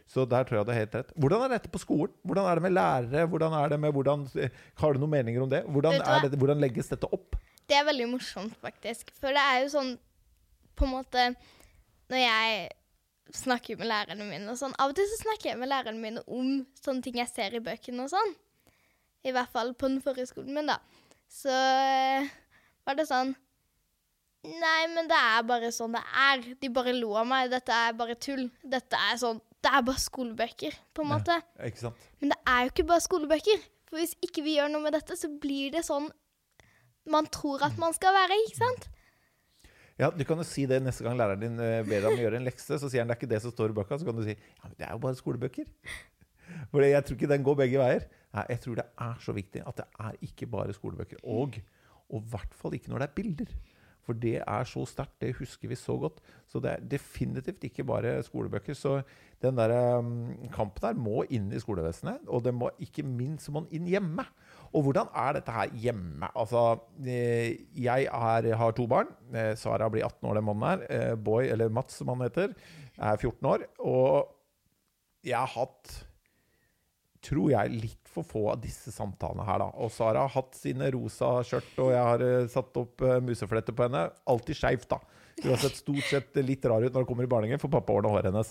[0.07, 1.15] Så der tror jeg det er helt rett.
[1.19, 2.13] Hvordan er dette på skolen?
[2.23, 3.25] Hvordan er det med lærere?
[3.31, 4.27] Hvordan er det med hvordan,
[4.79, 5.63] Har du noen meninger om det?
[5.67, 7.35] Hvordan, er det, hvordan legges dette opp?
[7.67, 9.11] Det er veldig morsomt, faktisk.
[9.19, 9.91] For det er jo sånn
[10.75, 11.25] På en måte
[12.11, 12.69] Når jeg
[13.35, 16.23] snakker med lærerne mine og sånn Av og til så snakker jeg med lærerne mine
[16.27, 18.33] om sånne ting jeg ser i bøkene og sånn.
[19.27, 20.79] I hvert fall på den forrige skolen min, da.
[21.31, 22.29] Så eh,
[22.87, 23.35] var det sånn
[24.41, 26.39] Nei, men det er bare sånn det er.
[26.57, 27.51] De bare lo av meg.
[27.51, 28.47] Dette er bare tull.
[28.65, 31.35] Dette er sånn Det er bare skolebøker, på en måte.
[31.61, 32.07] Ikke sant?
[32.17, 33.61] Men det er jo ikke bare skolebøker.
[33.91, 36.09] For hvis ikke vi gjør noe med dette, så blir det sånn
[37.09, 38.89] man tror at man skal være, ikke sant?
[40.01, 42.23] Ja, Du kan jo si det neste gang læreren din eh, ber deg om å
[42.23, 42.79] gjøre en lekse.
[42.81, 43.99] Så sier han det er ikke det som står i bøka.
[44.01, 45.67] Så kan du si ja, men det er jo bare skolebøker.
[46.71, 48.07] For jeg tror ikke den går begge veier.
[48.33, 51.21] Nei, jeg tror det er så viktig at det er ikke bare skolebøker.
[51.29, 53.53] Og i hvert fall ikke når det er bilder.
[54.01, 55.19] For det er så sterkt.
[55.21, 56.17] Det husker vi så godt.
[56.49, 58.73] Så det er definitivt ikke bare skolebøker.
[58.73, 58.97] Så
[59.43, 62.25] den der um, kampen der må inn i skolevesenet.
[62.25, 64.25] Og må ikke minst må den inn hjemme.
[64.71, 66.29] Og hvordan er dette her hjemme?
[66.31, 66.61] Altså,
[67.03, 69.09] eh, jeg er, har to barn.
[69.35, 70.85] Eh, Sara blir 18 år den måneden her.
[70.87, 72.53] Eh, Boy, eller Mats som han heter,
[72.97, 73.65] er 14 år.
[73.83, 74.31] Og
[75.27, 75.97] jeg har hatt
[77.21, 79.67] tror jeg, litt for få av disse samtalene her, da.
[79.83, 83.85] Og Sara har hatt sine rosa skjørt, og jeg har satt opp uh, musefletter på
[83.85, 84.07] henne.
[84.31, 84.97] Alltid skeivt, da.
[85.37, 87.93] Hun har sett stort sett litt rar ut når hun kommer i barnehagen, for pappa
[87.93, 88.49] ordner håret hennes.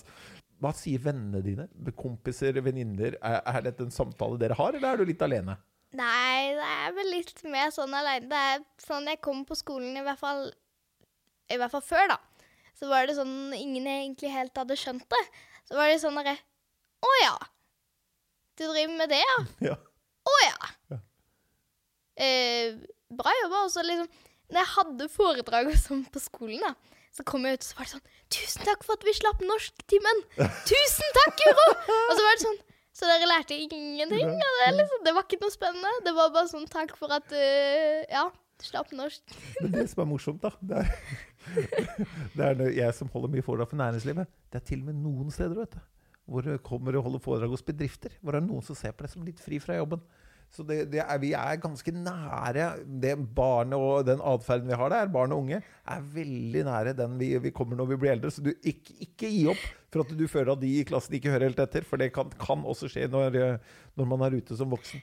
[0.61, 1.67] Hva sier vennene dine?
[1.97, 3.19] Kompiser, venninner?
[3.19, 5.57] Er, er dette en samtale dere har, eller er du litt alene?
[5.97, 8.29] Nei, det er vel litt mer sånn aleine.
[8.31, 10.45] Det er sånn jeg kom på skolen, i hvert fall
[11.51, 12.19] I hvert fall før, da.
[12.79, 15.21] Så var det sånn ingen egentlig helt hadde skjønt det.
[15.67, 16.37] Så var det sånn derre
[17.03, 17.35] Å ja.
[18.57, 19.37] Du driver med det, ja?
[19.71, 19.75] Ja.
[20.31, 20.71] Å ja.
[20.93, 20.99] Ja.
[22.21, 22.79] Eh,
[23.11, 23.65] bra jobba.
[23.65, 24.07] Og så liksom
[24.51, 26.73] Når jeg hadde foredrag og sånn på skolen, da,
[27.11, 29.41] så kom jeg ut, og så var det sånn Tusen takk for at vi slapp
[29.43, 30.21] norsktimen!
[30.71, 31.65] Tusen takk, Guro!
[32.07, 32.59] Og så var det sånn
[32.91, 34.31] Så dere lærte ingenting?
[34.35, 35.91] av det, liksom, det var ikke noe spennende.
[36.05, 38.25] Det var bare sånn takk for at uh, Ja,
[38.61, 39.35] slapp norsk.
[39.61, 40.91] Men det som er morsomt, da Det er,
[42.37, 44.29] det er jeg som holder mye foredrag for næringslivet.
[44.51, 45.81] Det er til og med noen steder vet du,
[46.31, 48.17] hvor det kommer og holder foredrag hos bedrifter.
[48.19, 50.03] Hvor det er noen som ser på det som litt fri fra jobben.
[50.51, 52.65] Så det, det er, vi er ganske nære
[52.99, 57.15] det barnet og den atferden vi har der, barn og unge, er veldig nære den
[57.21, 58.33] vi, vi kommer når vi blir eldre.
[58.35, 61.31] Så du ikke, ikke gi opp for at du føler at de i klassen ikke
[61.31, 61.87] hører helt etter.
[61.87, 64.99] For det kan, kan også skje når, eh, når man er ute som voksen.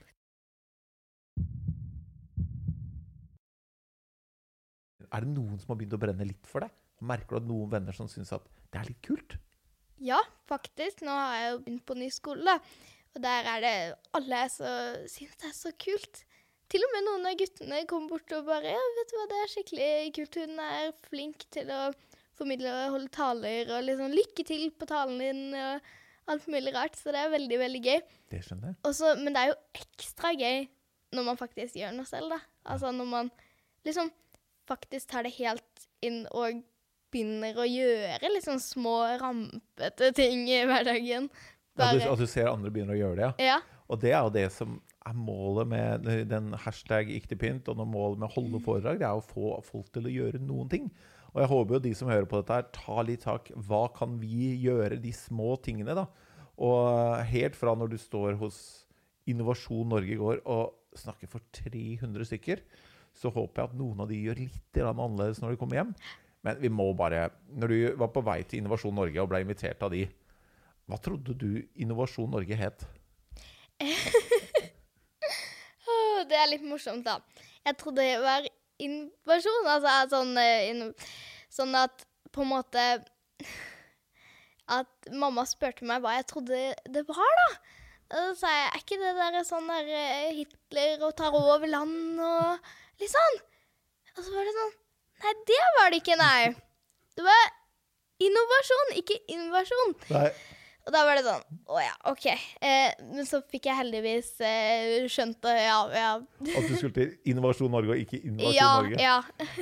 [5.09, 6.77] Er det noen som har begynt å brenne litt for deg?
[7.09, 9.39] Merker du at noen venner som syns at det er litt kult?
[10.05, 11.01] Ja, faktisk.
[11.07, 12.59] Nå har jeg jo begynt på ny skole, da.
[13.17, 13.77] Og der er det
[14.17, 14.73] Alle så,
[15.11, 16.25] syns det er så kult.
[16.69, 19.39] Til og med noen av guttene kommer bort og bare Ja, vet du hva, det
[19.41, 20.41] er skikkelig kult.
[20.43, 21.83] Hun er flink til å
[22.39, 26.99] formidle og holde taler, og liksom lykke til på talen din, og alt mulig rart.
[26.99, 28.03] Så det er veldig, veldig gøy.
[28.31, 28.79] Det skjønner jeg.
[28.87, 30.67] Også, men det er jo ekstra gøy
[31.17, 32.43] når man faktisk gjør noe selv, da.
[32.69, 33.31] Altså når man
[33.89, 34.11] liksom
[34.69, 36.61] faktisk tar det helt inn og
[37.09, 41.31] begynner å gjøre liksom små, rampete ting i hverdagen.
[41.79, 43.59] At du, at du ser andre begynner å gjøre det, ja.
[43.89, 44.75] Og det er jo det som
[45.09, 48.99] er målet med den hashtag ikke til pynt, og når målet med å holde foredrag,
[49.01, 50.91] det er å få folk til å gjøre noen ting.
[51.33, 53.49] Og jeg håper jo de som hører på dette her, tar litt tak.
[53.69, 56.07] Hva kan vi gjøre, de små tingene, da?
[56.59, 58.61] Og helt fra når du står hos
[59.29, 62.63] Innovasjon Norge i går og snakker for 300 stykker,
[63.17, 65.93] så håper jeg at noen av de gjør litt annerledes når de kommer hjem.
[66.47, 69.83] Men vi må bare Når du var på vei til Innovasjon Norge og ble invitert
[69.83, 70.05] av de,
[70.89, 72.87] hva trodde du Innovasjon Norge het?
[76.29, 77.21] Det er litt morsomt, da.
[77.65, 78.45] Jeg trodde det var
[78.83, 79.69] innovasjon.
[79.71, 80.93] Altså sånn, eh, inno-
[81.53, 82.85] sånn at på en måte
[84.79, 86.59] At mamma spurte meg hva jeg trodde
[86.93, 87.47] det var, da.
[88.19, 91.65] Og så sa jeg er ikke det der sånn der eh, Hitler og tar over
[91.71, 92.69] land og
[93.01, 93.39] litt sånn?
[94.17, 94.75] Og så var det sånn
[95.23, 96.43] Nei, det var det ikke, nei.
[97.17, 97.49] Det var
[98.23, 99.93] Innovasjon, ikke invasjon.
[100.13, 100.29] Nei.
[100.89, 102.27] Og da var det sånn Å ja, OK.
[102.65, 105.77] Eh, men så fikk jeg heldigvis eh, skjønt det, ja.
[105.93, 106.13] ja.
[106.57, 109.03] At du skulle til Innovasjon Norge og ikke Innovasjon Ja, Norge.
[109.03, 109.19] ja.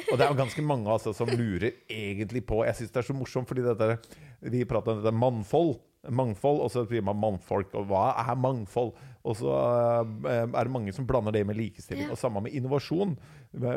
[0.06, 3.08] Og det er jo ganske mange altså, som lurer egentlig på Jeg syns det er
[3.10, 3.90] så morsomt, fordi dette,
[4.46, 5.76] vi prater om dette mannfold.
[6.06, 7.72] Mangfold, og så sier man mannfolk.
[7.74, 8.92] Og hva er mangfold?
[9.26, 9.52] Og så
[10.30, 12.06] eh, er det mange som blander det med likestilling.
[12.06, 12.14] Ja.
[12.14, 13.16] Og samme med innovasjon.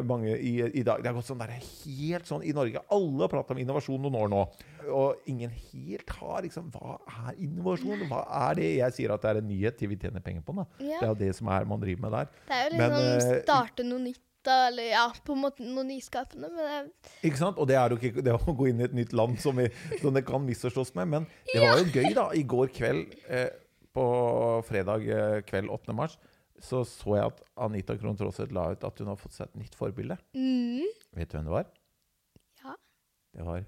[0.05, 2.83] Mange i, i dag, Det har gått sånn der, helt sånn i Norge.
[2.93, 4.45] Alle har pratet om innovasjon noen år nå.
[4.89, 6.97] Og ingen helt har liksom Hva
[7.29, 8.07] er innovasjon?
[8.09, 8.71] Hva er det?
[8.79, 10.65] Jeg sier at det er en nyhet til vi tjener penger på den.
[10.83, 10.97] Ja.
[10.99, 12.33] Det er jo det som er man driver med der.
[12.49, 15.65] Det er jo Men, liksom eh, starte noe nytt, da, eller ja, på en måte
[15.67, 16.49] noe nyskapende.
[16.55, 17.57] Men det, Ikke sant?
[17.59, 19.67] Og det er jo ikke det å gå inn i et nytt land som, vi,
[20.01, 21.12] som det kan misforstås med.
[21.15, 22.29] Men det var jo gøy, da.
[22.35, 23.49] I går kveld, eh,
[23.95, 24.04] på
[24.67, 25.95] fredag eh, kveld 8.
[25.97, 26.17] mars,
[26.60, 29.60] så så jeg at Anita Krohn Traaseth la ut at hun har fått seg et
[29.63, 30.17] nytt forbilde.
[30.36, 31.69] mm, Vet du hvem det var?
[32.63, 32.75] Ja.
[33.36, 33.65] Det var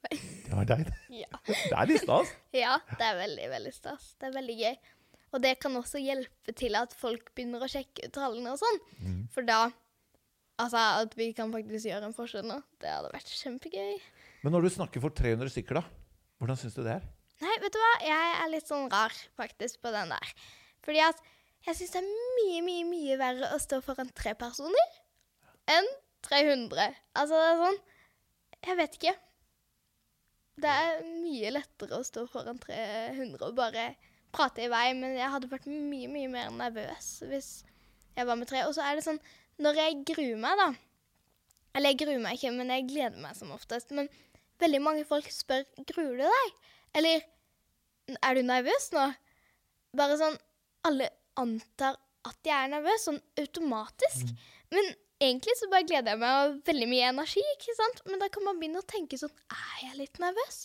[0.10, 0.88] Det var deg.
[1.12, 1.40] ja.
[1.46, 2.32] Det er litt stas.
[2.64, 4.14] ja, det er veldig, veldig stas.
[4.20, 4.74] Det er veldig gøy.
[5.30, 8.80] Og det kan også hjelpe til at folk begynner å sjekke ut tallene og sånn.
[9.04, 9.20] Mm.
[9.34, 9.68] For da
[10.60, 13.94] Altså, at vi kan faktisk gjøre en forskjell nå, det hadde vært kjempegøy.
[14.44, 15.82] Men når du snakker for 300 stykker, da,
[16.36, 17.06] hvordan syns du det er?
[17.40, 17.92] Nei, vet du hva?
[18.04, 20.32] Jeg er litt sånn rar faktisk på den der.
[20.84, 21.22] Fordi at
[21.66, 25.00] jeg syns det er mye, mye, mye verre å stå foran tre personer
[25.70, 25.88] enn
[26.26, 26.92] 300.
[27.16, 27.80] Altså, det er sånn
[28.66, 29.14] Jeg vet ikke.
[30.60, 33.86] Det er mye lettere å stå foran 300 og bare
[34.34, 37.50] prate i vei, men jeg hadde vært mye, mye mer nervøs hvis
[38.16, 38.66] jeg var med tre.
[38.68, 39.20] Og så er det sånn
[39.60, 40.68] Når jeg gruer meg, da
[41.76, 43.92] Eller jeg gruer meg ikke, men jeg gleder meg som oftest.
[43.96, 44.10] Men
[44.60, 46.54] veldig mange folk spør gruer du deg.
[46.98, 47.22] Eller
[48.20, 49.04] er du nervøs nå?
[49.96, 50.36] Bare sånn
[50.88, 51.96] Alle antar
[52.28, 54.28] at jeg er nervøs, sånn automatisk.
[54.74, 54.90] Men
[55.24, 58.02] egentlig så bare gleder jeg meg og veldig mye energi, ikke sant?
[58.10, 60.58] Men da kan man begynne å tenke sånn Er jeg litt nervøs?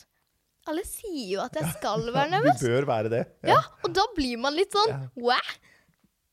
[0.66, 2.60] Alle sier jo at jeg skal være nervøs.
[2.64, 3.24] Du bør være det.
[3.48, 5.00] Ja, og da blir man litt sånn Ja.
[5.16, 5.56] Wow!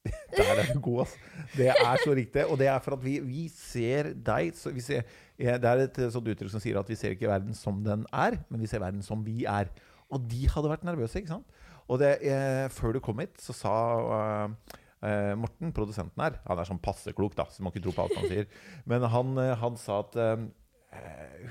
[0.36, 1.18] Der er du god, altså.
[1.52, 2.44] Det er så riktig.
[2.48, 5.04] Og det er for at vi, vi ser deg vi ser,
[5.38, 8.38] Det er et sånt uttrykk som sier at vi ser ikke verden som den er,
[8.50, 9.70] men vi ser verden som vi er.
[10.12, 11.60] Og de hadde vært nervøse, ikke sant?
[11.90, 13.74] Og det, eh, før du kom hit, så sa
[14.16, 14.76] eh,
[15.08, 18.06] eh, Morten, produsenten her Han er sånn passe klok, da, så må ikke tro på
[18.06, 18.50] alt han sier.
[18.88, 20.46] Men han, eh, han sa at eh,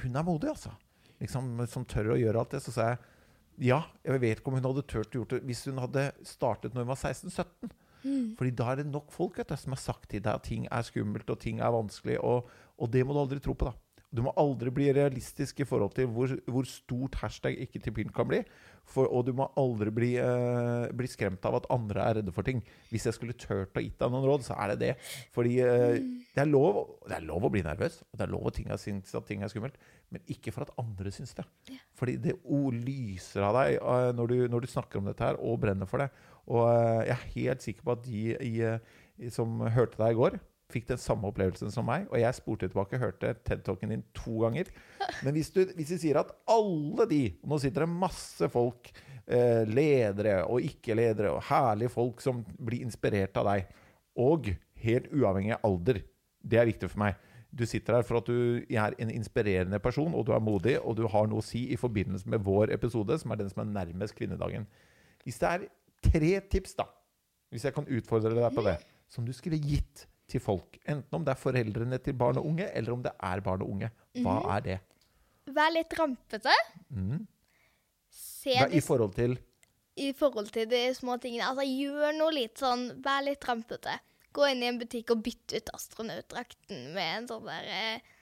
[0.03, 0.73] hun er modig, altså.
[1.21, 2.63] Liksom, som tør å gjøre alt det.
[2.65, 3.01] Så sa jeg
[3.61, 6.73] ja, jeg vet ikke om hun hadde turt å gjort det hvis hun hadde startet
[6.73, 7.73] når hun var 16-17.
[8.37, 10.67] Fordi da er det nok folk vet du, som har sagt til deg at ting
[10.71, 12.19] er skummelt og ting er vanskelig.
[12.19, 13.69] Og, og det må du aldri tro på.
[13.69, 13.75] da.
[14.11, 18.11] Du må aldri bli realistisk i forhold til hvor, hvor stort hashtag ikke til pynt
[18.15, 18.41] kan bli.
[18.91, 22.43] For, og du må aldri bli, uh, bli skremt av at andre er redde for
[22.43, 22.59] ting.
[22.89, 24.91] Hvis jeg skulle turt å gitt deg noen råd, så er det det.
[25.35, 28.51] Fordi uh, det, er lov, det er lov å bli nervøs, og det er lov
[28.51, 29.79] å ting, synes at ting er skummelt.
[30.11, 31.47] Men ikke for at andre syns det.
[31.95, 32.35] Fordi det
[32.81, 36.03] lyser av deg uh, når, du, når du snakker om dette her og brenner for
[36.03, 36.11] det.
[36.51, 36.65] Og
[37.05, 38.55] jeg er helt sikker på at de i,
[39.31, 40.41] som hørte deg i går,
[40.73, 42.07] fikk den samme opplevelsen som meg.
[42.09, 44.71] Og jeg spurte tilbake hørte TED-talken din to ganger.
[45.25, 48.91] Men hvis, du, hvis du sier at alle de og Nå sitter det masse folk,
[49.27, 53.67] eh, ledere og ikke-ledere, og herlige folk som blir inspirert av deg.
[54.19, 56.01] Og helt uavhengig av alder.
[56.41, 57.19] Det er viktig for meg.
[57.51, 60.95] Du sitter her for at du er en inspirerende person, og du er modig, og
[60.95, 63.73] du har noe å si i forbindelse med vår episode, som er den som er
[63.73, 64.67] nærmest kvinnedagen.
[65.25, 65.65] Hvis det er
[66.01, 66.87] tre tips, da,
[67.51, 68.77] hvis jeg kan utfordre deg på det,
[69.11, 72.69] som du skulle gitt til folk, enten om det er foreldrene til barn og unge,
[72.71, 73.91] eller om det er barn og unge,
[74.23, 74.79] hva er det?
[75.51, 76.53] Vær litt rampete.
[76.89, 77.23] Mm.
[78.11, 79.37] Se Hva, I forhold til
[79.99, 81.49] i forhold til de små tingene.
[81.49, 83.97] Altså, gjør noe litt sånn, vær litt rampete.
[84.31, 88.13] Gå inn i en butikk og bytte ut astronautdrakten med en sånn der eh,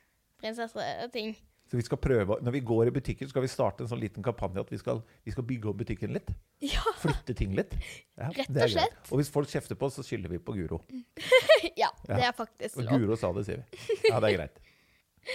[0.41, 1.35] prinsesseting.
[1.69, 4.23] Så vi skal prøve, Når vi går i butikken, skal vi starte en sånn liten
[4.25, 6.31] kampanje at vi skal, vi skal bygge opp butikken litt.
[6.65, 6.81] Ja.
[6.97, 7.75] Flytte ting litt.
[8.17, 8.73] Ja, Rett det og greit.
[8.73, 9.11] slett.
[9.13, 10.79] Og hvis folk kjefter på oss, så skylder vi på Guro.
[11.83, 13.03] ja, det er faktisk Og lov.
[13.03, 13.99] Guro sa det, sier vi.
[14.09, 14.57] Ja, det er greit.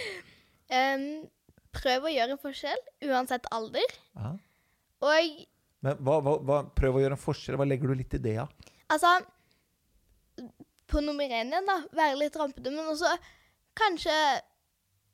[0.81, 1.05] um,
[1.79, 3.95] prøv å gjøre en forskjell, uansett alder.
[4.19, 4.33] Aha.
[5.05, 5.31] Og
[5.85, 7.59] Men hva, hva, hva, prøv å gjøre en forskjell.
[7.61, 8.47] Hva legger du litt i det, ja?
[8.91, 9.15] altså
[10.91, 11.79] På nummer én igjen, da.
[11.95, 13.15] Være litt rampete, men også
[13.79, 14.19] kanskje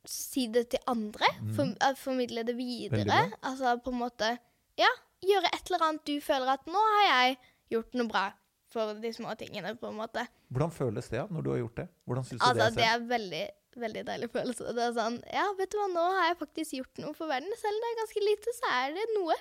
[0.07, 1.27] si det til andre.
[1.55, 3.31] For, eh, formidle det videre.
[3.43, 4.37] Altså på en måte
[4.79, 4.89] Ja,
[5.21, 7.37] gjøre et eller annet du føler at nå har jeg
[7.75, 8.31] gjort noe bra
[8.71, 10.23] for de små tingene, på en måte.
[10.49, 11.87] Hvordan føles det når du har gjort det?
[12.07, 12.93] Hvordan synes du Altså, det det er?
[12.95, 13.41] er veldig,
[13.83, 14.73] veldig deilig følelse.
[14.75, 17.51] Det er sånn Ja, vet du hva, nå har jeg faktisk gjort noe for verden.
[17.59, 19.35] Selv om det er ganske lite, så er det noe.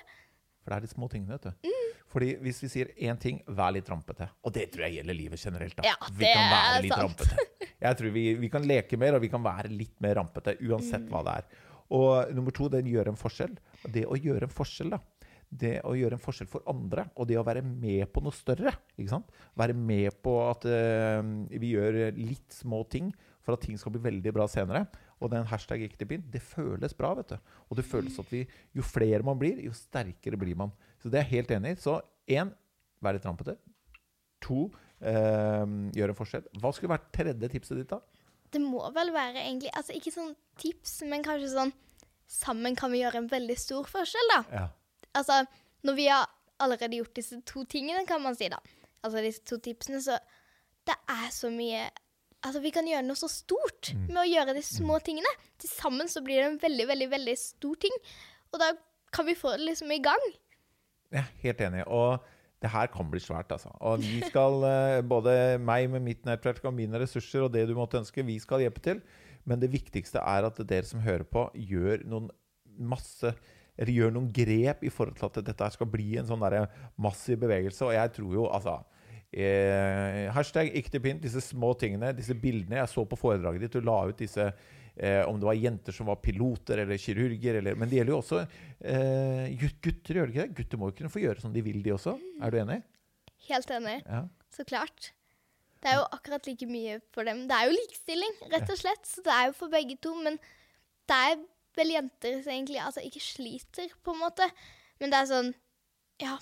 [0.61, 1.69] For det er de små tingene, vet du.
[1.71, 1.87] Mm.
[2.11, 4.27] Fordi hvis vi sier én ting, vær litt rampete.
[4.45, 5.75] Og det tror jeg gjelder livet generelt.
[5.79, 5.83] da.
[5.89, 7.01] Ja, vi det kan være er litt sant.
[7.01, 7.60] rampete.
[7.81, 10.57] Jeg tror vi, vi kan leke mer, og vi kan være litt mer rampete.
[10.67, 11.63] Uansett hva det er.
[11.91, 13.57] Og nummer to, den gjør en forskjell.
[13.91, 15.01] det å gjøre en forskjell, da.
[15.51, 18.71] Det å gjøre en forskjell for andre, og det å være med på noe større.
[18.95, 19.33] ikke sant?
[19.59, 21.19] Være med på at uh,
[21.51, 23.09] vi gjør litt små ting
[23.41, 24.85] for at ting skal bli veldig bra senere.
[25.21, 27.51] Og den hashtag ikke det føles bra, vet du.
[27.69, 28.45] Og det føles at vi,
[28.77, 30.71] jo flere man blir, jo sterkere blir man.
[31.01, 31.81] Så det er jeg helt enig i.
[31.81, 31.99] Så
[32.31, 32.53] én,
[33.01, 33.57] vær litt rampete.
[34.45, 34.69] To,
[35.01, 36.49] gjør en forskjell.
[36.61, 38.01] Hva skulle vært tredje tipset ditt, da?
[38.51, 41.71] Det må vel være egentlig Altså ikke sånn tips, men kanskje sånn
[42.31, 44.41] Sammen kan vi gjøre en veldig stor forskjell, da.
[44.55, 44.67] Ja.
[45.19, 45.41] Altså,
[45.83, 46.29] når vi har
[46.63, 48.59] allerede gjort disse to tingene, kan man si, da.
[49.03, 50.19] Altså disse to tipsene, så
[50.87, 51.89] Det er så mye
[52.41, 55.29] Altså, vi kan gjøre noe så stort med å gjøre de små tingene.
[55.61, 57.99] Til sammen så blir det en veldig, veldig, veldig stor ting.
[58.49, 58.71] Og da
[59.13, 60.23] kan vi få det liksom i gang.
[61.13, 61.83] Jeg er helt enig.
[61.85, 62.23] Og
[62.61, 63.71] det her kan bli svært, altså.
[63.81, 67.73] Og vi skal, eh, både meg med mitt nettverk og mine ressurser og det du
[67.77, 69.01] måtte ønske, vi skal hjelpe til.
[69.45, 72.29] Men det viktigste er at dere som hører på, gjør noen
[72.77, 73.33] masse
[73.81, 76.67] eller gjør noen grep i forhold til at dette skal bli en sånn der
[77.01, 77.87] massiv bevegelse.
[77.87, 78.75] Og jeg tror jo, altså
[79.33, 82.77] eh, Hashtag ikke til pynt, disse små tingene, disse bildene.
[82.81, 84.51] Jeg så på foredraget ditt, du la ut disse
[84.95, 87.59] eh, om det var jenter som var piloter eller kirurger.
[87.61, 90.57] Eller, men det gjelder jo også eh, gutter, gjør det ikke det?
[90.59, 92.17] Gutter må jo kunne få gjøre som de vil, de også.
[92.41, 92.81] Er du enig?
[93.47, 93.97] Helt enig.
[94.05, 94.25] Ja.
[94.51, 95.11] Så klart.
[95.81, 97.47] Det er jo akkurat like mye for dem.
[97.49, 99.07] Det er jo likestilling, rett og slett.
[99.09, 100.13] Så det er jo for begge to.
[100.21, 100.37] Men
[101.09, 101.41] det er
[101.79, 104.45] vel jenter som egentlig altså, ikke sliter, på en måte.
[105.01, 105.53] Men det er sånn
[106.21, 106.35] Ja.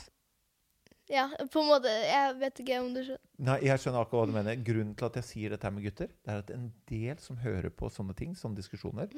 [1.10, 1.90] Ja, på en måte.
[1.90, 3.22] Jeg vet ikke om du skjønner.
[3.48, 4.60] Nei, jeg skjønner akkurat hva du mener.
[4.68, 7.72] Grunnen til at jeg sier dette med gutter, det er at en del som hører
[7.74, 9.16] på sånne ting, sånne diskusjoner,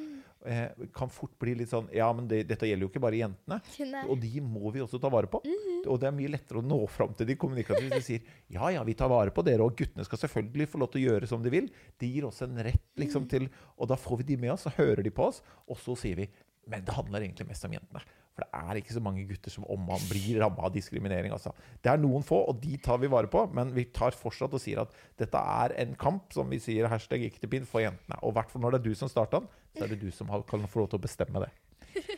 [0.47, 3.58] eh, kan fort bli litt sånn Ja, men det, dette gjelder jo ikke bare jentene.
[3.91, 4.04] Nei.
[4.08, 5.41] Og de må vi også ta vare på.
[5.82, 8.69] Og det er mye lettere å nå fram til de kommunikativt hvis de sier ja,
[8.77, 11.32] ja, vi tar vare på dere, og guttene skal selvfølgelig få lov til å gjøre
[11.34, 11.67] som de vil.
[11.99, 14.71] Det gir oss en rett liksom til Og da får vi de med oss, så
[14.77, 16.30] hører de på oss, og så sier vi
[16.69, 18.01] men det handler egentlig mest om jentene.
[18.41, 21.32] For det er ikke så mange gutter som om man blir ramma av diskriminering.
[21.36, 21.51] Altså.
[21.84, 24.62] Det er noen få, og de tar vi vare på, men vi tar fortsatt og
[24.63, 28.17] sier at dette er en kamp, som vi sier hashtag ikke til pinn, for jentene.
[28.23, 30.10] Og i hvert fall når det er du som starter den, så er det du
[30.15, 31.51] som kan få lov til å bestemme det.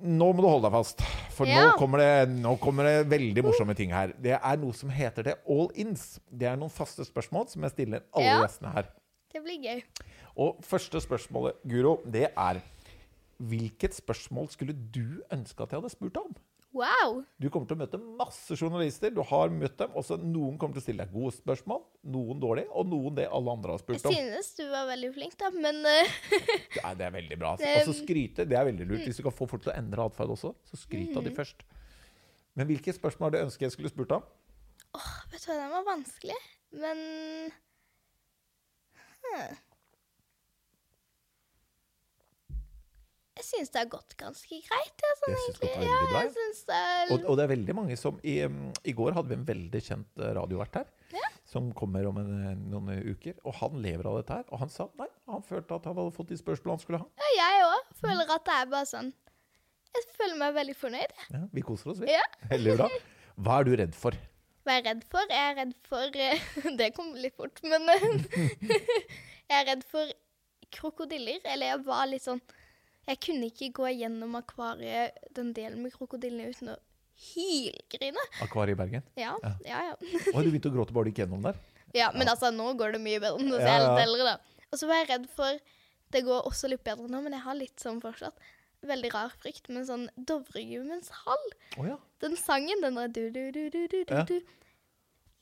[0.00, 1.02] Nå må du holde deg fast,
[1.36, 4.14] for nå, kommer det, nå kommer det veldig morsomme ting her.
[4.16, 6.14] Det er noe som heter det all-ins.
[6.32, 8.38] Det er noen faste spørsmål som jeg stiller alle Ja.
[8.40, 8.88] gjestene her.
[9.30, 9.82] Det blir gøy.
[10.36, 12.62] Og første spørsmålet, Guro, det er
[13.40, 16.34] Hvilket spørsmål skulle du ønske at jeg hadde spurt om?
[16.76, 17.22] Wow.
[17.40, 19.10] Du kommer til å møte masse journalister.
[19.10, 19.94] Du har møtt dem.
[19.98, 21.80] Også noen kommer til å stille deg gode spørsmål,
[22.14, 24.12] noen dårlige, og noen det alle andre har spurt om.
[24.14, 26.12] Jeg synes du var veldig flink, da, men eh,
[26.78, 27.54] Ja, det er veldig bra.
[27.56, 28.46] Altså, skryte.
[28.46, 29.06] Det er veldig lurt.
[29.08, 31.64] Hvis du kan få folk til å endre atferd også, så skryt av de først.
[32.60, 34.28] Men hvilke spørsmål har du ønsket jeg skulle spurt om?
[35.00, 36.38] Åh, Vet du hva, den var vanskelig.
[36.84, 37.02] Men
[39.20, 39.58] Hm.
[43.40, 45.00] Jeg syns det har gått ganske greit.
[45.00, 45.68] Jeg, sånn, Det synes egentlig.
[45.70, 48.34] gått veldig ja, bra, Ja, det er Og, og det er veldig mange som I,
[48.44, 50.90] um, I går hadde vi en veldig kjent eh, radiovert her.
[51.50, 53.38] Som kommer om en, eh, noen uker.
[53.48, 54.44] Og han lever av dette her.
[54.52, 57.08] Og han sa nei, han følte at han hadde fått de spørsmålene han skulle ha.
[57.24, 59.10] Ja, jeg òg føler at det er bare sånn
[59.96, 61.16] Jeg føler meg veldig fornøyd.
[61.32, 62.12] Ja, vi koser oss, vi.
[62.12, 62.22] Ja.
[62.52, 62.90] Veldig bra.
[63.40, 64.14] Hva er du redd for?
[64.68, 65.32] Hva er jeg redd for?
[65.32, 66.48] Jeg er redd for eh,
[66.84, 67.88] Det kom litt fort, men
[69.50, 70.12] Jeg er redd for
[70.76, 71.40] krokodiller.
[71.48, 72.38] Eller jeg var litt sånn
[73.10, 76.76] Jeg kunne ikke gå gjennom akvariet den delen med krokodillene uten å
[77.20, 78.22] hylgrine.
[78.44, 79.08] Akvariet i Bergen.
[79.18, 79.52] Ja, Ja.
[79.66, 79.80] ja.
[79.90, 79.96] ja.
[80.34, 81.58] har du begynte å gråte bare du gikk gjennom der?
[81.96, 83.42] Ja, men altså, nå går det mye bedre.
[83.42, 84.64] Nå ser Ja, jeg litt eldre, da.
[84.70, 85.58] Og så var jeg redd for
[86.14, 88.38] Det går også litt bedre nå, men jeg har litt sånn fortsatt
[88.86, 91.44] veldig rar frykt, men sånn Dovregubbens hall.
[91.76, 91.98] Oh, ja.
[92.22, 94.24] Den sangen, den der du, du, du, du, du, du, Ja.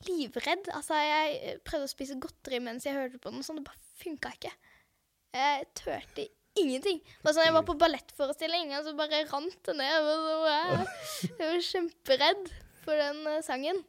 [0.07, 0.69] Livredd.
[0.71, 4.31] Altså, jeg prøvde å spise godteri mens jeg hørte på den, sånn det bare funka
[4.37, 4.51] ikke.
[5.35, 6.27] Jeg turte
[6.63, 6.99] ingenting.
[7.23, 9.95] Var sånn, jeg var på ballettforestilling, og så bare rant det ned.
[9.99, 12.51] og så var Jeg jeg var kjemperedd
[12.83, 13.81] for den eh, sangen.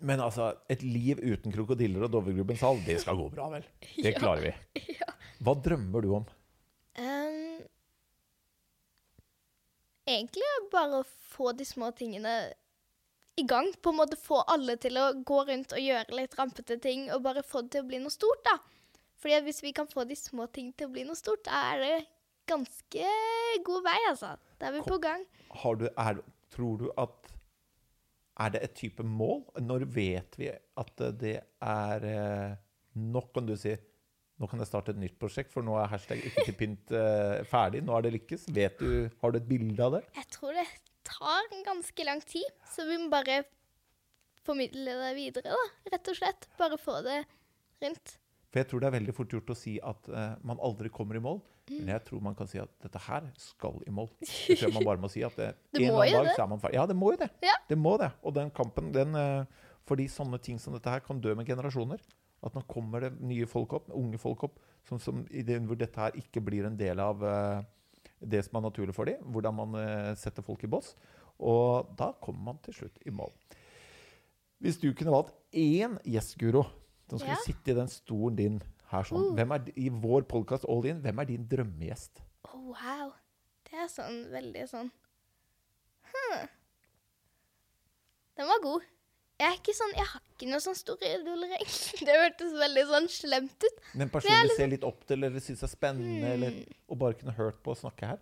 [0.00, 3.66] Men altså, et liv uten krokodiller og Dovregubbens hall, det skal gå bra, vel?
[4.00, 4.94] Det klarer vi.
[5.44, 6.24] Hva drømmer du om?
[7.00, 7.60] Um,
[10.08, 12.34] egentlig bare å få de små tingene
[13.40, 13.68] i gang.
[13.82, 17.24] På en måte få alle til å gå rundt og gjøre litt rampete ting, og
[17.24, 18.56] bare få det til å bli noe stort, da.
[19.20, 21.82] Fordi hvis vi kan få de små ting til å bli noe stort, da er
[21.84, 21.98] det
[22.50, 23.10] ganske
[23.66, 24.32] god vei, altså.
[24.60, 25.26] Da er vi på gang.
[25.62, 26.22] Har du, er,
[26.54, 27.36] tror du at
[28.40, 29.42] Er det et type mål?
[29.60, 32.58] Når vet vi at det er eh,
[32.96, 33.74] nok, kan du si
[34.40, 37.42] Nå kan jeg starte et nytt prosjekt, for nå er hashtag ikke til pynt uh,
[37.44, 37.82] ferdig.
[37.84, 38.46] Nå er det lykkes.
[38.56, 40.00] Vet du, Har du et bilde av det?
[40.16, 40.64] Jeg tror det
[41.04, 43.42] tar en ganske lang tid, så vi må bare
[44.48, 45.92] formidle det videre, da.
[45.92, 46.48] Rett og slett.
[46.56, 47.18] Bare få det
[47.84, 48.16] rundt.
[48.50, 51.18] For jeg tror det er veldig fort gjort å si at uh, man aldri kommer
[51.18, 51.38] i mål.
[51.70, 54.08] Men jeg tror man kan si at dette her skal i mål.
[54.18, 56.32] Det tror jeg man bare må si at det, Det en eller dag det.
[56.34, 56.80] så er man ferdig.
[56.80, 57.28] Ja, det må jo det.
[57.46, 57.54] Ja.
[57.68, 58.10] Det må det.
[58.26, 62.02] Og den kampen, den uh, Fordi sånne ting som dette her kan dø med generasjoner.
[62.42, 65.76] At nå kommer det nye folk opp, unge folk opp, som, som i det, hvor
[65.78, 67.60] dette her ikke blir en del av uh,
[68.20, 69.22] det som er naturlig for dem.
[69.30, 70.92] Hvordan man eh, setter folk i bås.
[71.40, 73.32] Og da kommer man til slutt i mål.
[74.60, 76.66] Hvis du kunne valgt én gjestguro
[77.10, 77.40] som skal Ja.
[77.44, 79.34] sitte i den stolen din her sånn, Uh.
[79.34, 82.22] hvem er, i vår podkast All In, hvem er din drømmegjest?
[82.54, 83.12] Oh, wow.
[83.70, 84.90] Det er sånn veldig sånn
[86.10, 86.48] Hm.
[88.36, 88.82] Den var god.
[89.40, 92.00] Jeg er ikke sånn, jeg har ikke noen sånn store idoler, egentlig.
[92.08, 93.78] Det hørtes veldig sånn slemt ut.
[93.94, 94.56] Men personen du liksom...
[94.56, 96.32] du ser litt opp til, eller syns er spennende, Hmm.
[96.32, 98.18] eller og bare kunne hørt på å snakke her?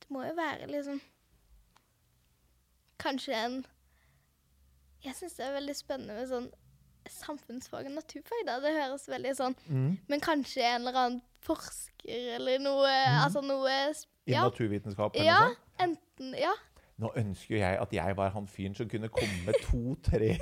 [0.00, 1.00] Det må jo være liksom
[3.02, 3.54] Kanskje en
[5.04, 6.50] Jeg syns det er veldig spennende med sånn
[7.10, 8.44] samfunnsfag og naturfag.
[8.46, 8.58] da.
[8.62, 9.98] Det høres veldig sånn Mm.
[10.08, 12.90] Men kanskje en eller annen forsker eller noe
[13.24, 13.92] Altså noe ja.
[14.26, 15.80] I naturvitenskap eller ja noe sånt?
[15.80, 16.52] enten Ja.
[17.02, 20.36] Nå ønsker jeg at jeg var han fyren som kunne komme med to-tre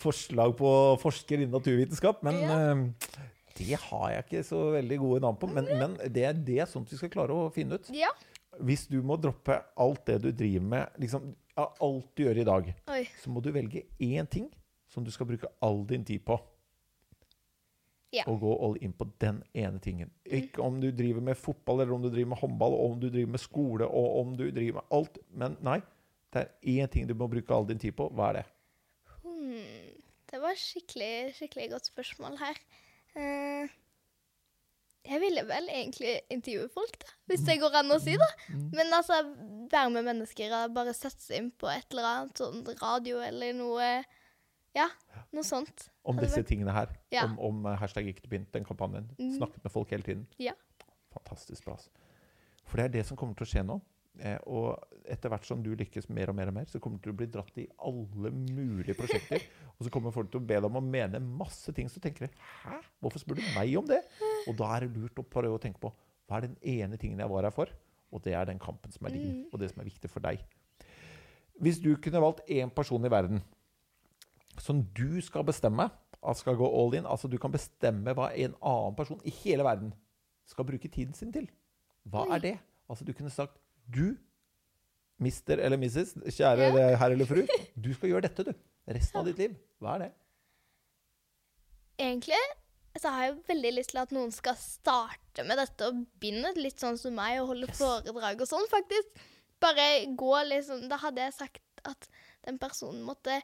[0.00, 0.70] forslag på
[1.02, 2.72] forsker innen naturvitenskap, men Ja.
[2.72, 3.20] eh,
[3.58, 5.46] det har jeg ikke så veldig gode navn på.
[5.52, 7.90] Men, men det, er- det sånt vi skal klare å finne ut.
[7.92, 8.08] Ja.
[8.62, 12.46] Hvis du må droppe alt det du driver med, liksom, ja, alt du gjør i
[12.46, 13.02] dag, Oi.
[13.22, 14.50] så må du velge én ting
[14.92, 16.36] som du skal bruke all din tid på.
[18.14, 18.22] Ja.
[18.30, 20.12] Og gå all in på den ene tingen.
[20.24, 23.08] Ikke om du driver med fotball, eller om du driver med håndball, og om du
[23.10, 25.18] driver med skole, og om du driver med alt.
[25.28, 25.80] Men nei,
[26.32, 28.08] det er én ting du må bruke all din tid på.
[28.14, 28.44] Hva er det?
[29.24, 29.96] Hmm.
[30.26, 32.62] Det var skikkelig, skikkelig godt spørsmål her.
[33.16, 33.74] Eh,
[35.06, 38.28] jeg ville vel egentlig intervjue folk, da, hvis det går an å si det.
[38.74, 39.20] Men altså,
[39.72, 43.90] være med mennesker og bare seg inn på et eller annet sånn radio eller noe
[44.76, 44.90] Ja,
[45.32, 45.86] noe sånt.
[46.04, 46.90] Om disse tingene her.
[47.14, 47.24] Ja.
[47.24, 49.06] Om, om eh, hashtag ikke pynt, den kampanjen.
[49.16, 49.36] Mhm.
[49.38, 50.26] Snakket med folk hele tiden.
[50.36, 50.52] Ja.
[51.16, 51.78] Fantastisk bra.
[52.66, 53.78] For det er det som kommer til å skje nå.
[54.16, 57.06] Eh, og etter hvert som du lykkes mer og mer, og mer, så kommer du
[57.06, 59.42] til å bli dratt i alle mulige prosjekter.
[59.76, 62.26] og så kommer folk til å be deg om å mene masse ting, så tenker
[62.26, 62.80] du Hæ?
[63.04, 64.00] Hvorfor spør du meg om det?
[64.46, 65.92] Og da er det lurt å prøve å tenke på
[66.26, 67.70] hva er den ene tingen jeg var her for?
[68.14, 70.40] Og det er den kampen som er din, og det som er viktig for deg.
[71.62, 73.44] Hvis du kunne valgt én person i verden
[74.62, 75.86] som du skal bestemme
[76.26, 79.64] at skal gå all in, altså du kan bestemme hva en annen person i hele
[79.66, 79.92] verden
[80.48, 81.46] skal bruke tiden sin til.
[82.10, 82.56] Hva er det?
[82.90, 83.60] Altså du kunne sagt
[83.92, 84.16] du,
[85.22, 86.96] mister eller missis, kjære Ja.
[87.00, 87.42] herr eller fru,
[87.84, 88.54] du skal gjøre dette, du.
[88.86, 89.54] Resten av ditt liv.
[89.82, 90.12] Hva er det?
[91.98, 92.40] Egentlig
[93.00, 96.80] så har jeg veldig lyst til at noen skal starte med dette og begynne litt
[96.80, 97.76] sånn som meg og holde Yes.
[97.80, 99.18] foredrag og sånn, faktisk.
[99.60, 102.08] Bare gå liksom Da hadde jeg sagt at
[102.46, 103.42] den personen måtte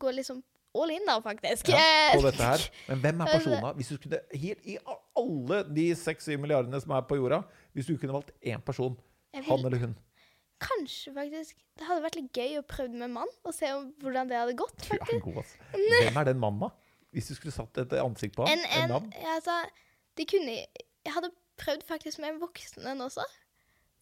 [0.00, 0.42] gå liksom
[0.74, 1.68] all in, da, faktisk.
[1.68, 2.64] Ja, Eh, på dette her.
[2.88, 3.72] Men hvem er personen da?
[3.74, 4.78] Hvis du skulle, helt i
[5.18, 7.42] alle de 6-7 milliardene som er på jorda,
[7.74, 8.96] hvis du kunne valgt én person,
[9.34, 9.98] Jeg han eller hun
[10.60, 11.60] Kanskje, faktisk.
[11.78, 14.56] Det hadde vært litt gøy å prøve med mann og se om, hvordan det hadde
[14.60, 14.82] gått.
[14.84, 15.54] Du er god, ass.
[16.04, 16.68] Hvem er den da?
[17.16, 18.52] Hvis du skulle satt et ansikt på ham?
[18.52, 19.14] En, En en, navn?
[19.32, 19.56] altså,
[20.20, 23.24] de kunne Jeg hadde prøvd faktisk med en voksen en også.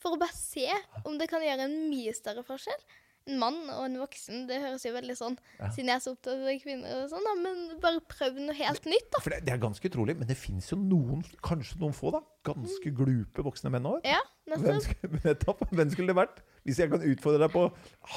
[0.02, 0.66] For å bare se
[1.06, 2.82] om det kan gjøre en mye større forskjell.
[3.28, 5.68] En mann og en voksen, det høres jo veldig sånn Ja.
[5.74, 7.34] Siden jeg er så opptatt av kvinner og sånn, da.
[7.44, 9.20] Men bare prøv noe helt nytt, da.
[9.24, 12.22] For det, det er ganske utrolig, men det fins jo noen, kanskje noen få, da.
[12.48, 14.06] Ganske glupe voksne menn òg.
[14.08, 14.88] Ja, nettopp.
[15.26, 15.66] nettopp.
[15.72, 16.40] Hvem skulle det vært?
[16.64, 17.66] Hvis jeg kan utfordre deg på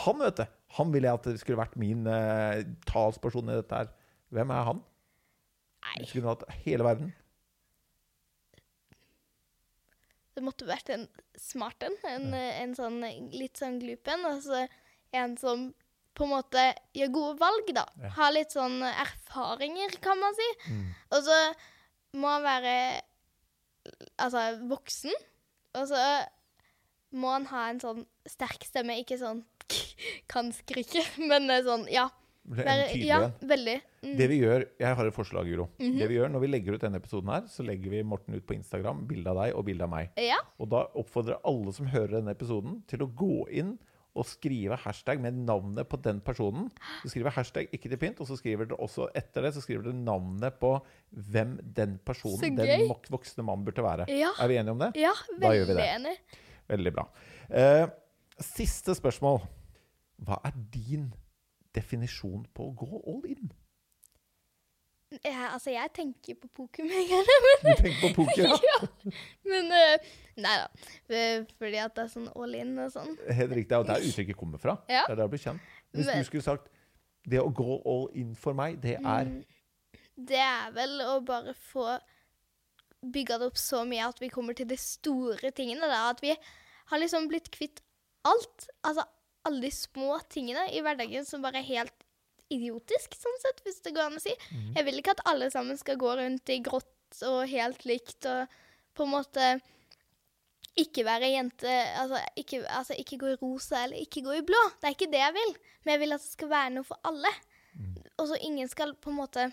[0.05, 0.45] Han, vet du.
[0.77, 3.91] Han ville jeg at det skulle vært min eh, talsperson i dette her.
[4.31, 4.85] Hvem er han?
[5.81, 7.11] Nei, Du skulle hatt hele verden.
[10.31, 11.03] det måtte vært en
[11.37, 11.95] smart en.
[12.07, 12.51] En, ja.
[12.63, 13.01] en sånn
[13.35, 14.23] litt sånn glup en.
[14.29, 14.63] Altså
[15.17, 15.69] en som
[16.17, 16.63] på en måte
[16.95, 17.85] gjør gode valg, da.
[18.03, 18.11] Ja.
[18.17, 20.49] Har litt sånn erfaringer, kan man si.
[20.67, 20.87] Mm.
[21.15, 21.37] Og så
[22.19, 22.75] må han være
[24.21, 25.15] altså voksen.
[25.79, 26.01] Og så
[27.15, 29.43] må han ha en sånn sterk stemme, ikke sånn
[30.31, 32.09] kan skrike, men eh, sånn ja.
[32.41, 33.75] Tydelig ja, veldig.
[34.01, 34.13] Mm.
[34.17, 35.67] Det vi gjør, Jeg har et forslag, Guro.
[35.77, 35.99] Mhm.
[35.99, 38.47] Det vi gjør Når vi legger ut denne episoden, her, så legger vi Morten ut
[38.49, 40.09] på Instagram bilde av deg og bilde av meg.
[40.17, 40.39] Ja.
[40.57, 43.75] Og da oppfordrer alle som hører denne episoden, til å gå inn
[44.11, 46.67] og skrive hashtag med navnet på den personen.
[47.03, 49.87] Du skriver hashtag ikke til pynt, og så skriver dere også etter det så skriver
[49.87, 50.73] dere navnet på
[51.31, 54.09] hvem den personen, den voksne mannen, burde være.
[54.11, 54.33] Ja.
[54.39, 54.91] Er vi enige om det?
[54.99, 56.15] ja, veldig enig.
[56.71, 57.07] Veldig bra.
[57.49, 57.87] Eh,
[58.43, 59.41] siste spørsmål.
[60.21, 61.09] Hva er din
[61.75, 63.51] definisjon på å gå all in?
[65.25, 67.25] Ja, altså, jeg tenker på poker med en gang.
[67.61, 68.77] Du tenker på poker, ja?
[69.51, 70.67] Men uh, Nei da.
[71.11, 73.11] Eh, Fordi at det er sånn all in og sånn.
[73.27, 73.75] Helt riktig.
[73.81, 74.77] Og der uttrykket kommer fra.
[74.87, 75.03] Ja.
[75.09, 75.65] Det er der det blir kjent.
[75.91, 76.69] Hvis Men- du skulle sagt
[77.29, 79.43] det å gå all in for meg, det er Mm,
[80.31, 81.99] det er vel å bare få
[83.01, 85.81] bygga det opp så mye at vi kommer til de store tingene.
[85.91, 86.09] Da.
[86.13, 86.31] At vi
[86.91, 87.81] har liksom blitt kvitt
[88.25, 88.69] alt.
[88.83, 89.03] Altså
[89.45, 92.03] alle de små tingene i hverdagen som bare er helt
[92.51, 94.33] idiotisk, sånn sett, hvis det går an å si.
[94.75, 98.59] Jeg vil ikke at alle sammen skal gå rundt i grått og helt likt og
[98.95, 99.47] på en måte
[100.79, 104.61] ikke være jente altså ikke, altså ikke gå i rosa eller ikke gå i blå.
[104.79, 105.51] Det er ikke det jeg vil.
[105.83, 107.31] Men jeg vil at det skal være noe for alle.
[108.21, 109.49] Og så ingen skal på en måte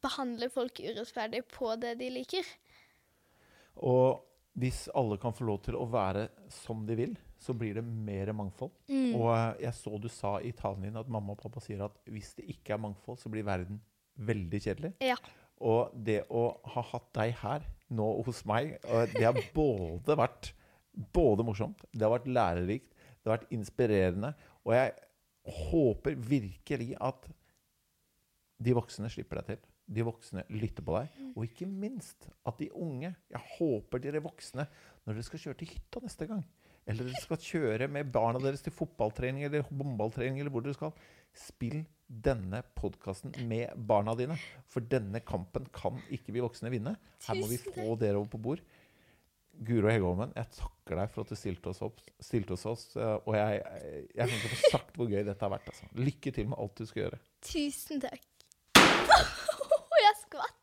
[0.00, 2.46] behandle folk urettferdig på det de liker.
[3.84, 4.22] Og
[4.60, 8.32] hvis alle kan få lov til å være som de vil, så blir det mer
[8.36, 8.72] mangfold.
[8.90, 9.14] Mm.
[9.16, 12.34] Og jeg så du sa i talen din at mamma og pappa sier at hvis
[12.38, 13.80] det ikke er mangfold, så blir verden
[14.20, 14.92] veldig kjedelig.
[15.04, 15.16] Ja.
[15.60, 18.76] Og det å ha hatt deg her nå hos meg,
[19.14, 20.52] det har både vært
[21.14, 24.32] både morsomt, det har vært lærerikt, det har vært inspirerende.
[24.66, 24.94] Og jeg
[25.70, 27.28] håper virkelig at
[28.60, 29.68] de voksne slipper deg til.
[29.90, 31.20] De voksne lytter på deg.
[31.32, 34.66] Og ikke minst at de unge Jeg håper dere voksne,
[35.04, 36.44] når dere skal kjøre til hytta neste gang,
[36.88, 40.94] eller dere skal kjøre med barna deres til fotballtrening eller håndballtrening, eller hvor dere skal,
[41.36, 44.38] spill denne podkasten med barna dine.
[44.70, 46.96] For denne kampen kan ikke vi voksne vinne.
[47.26, 48.64] Her må vi få dere over på bord.
[49.60, 52.00] Guro Hegholmen, jeg takker deg for at du stilte oss opp.
[52.22, 53.60] Stilte oss oss eh, og jeg,
[54.16, 55.68] jeg kan ikke få sagt hvor gøy dette har vært.
[55.68, 55.90] Altså.
[56.00, 57.20] Lykke til med alt du skal gjøre.
[57.44, 58.24] Tusen takk.
[60.00, 60.56] jeg skvatt.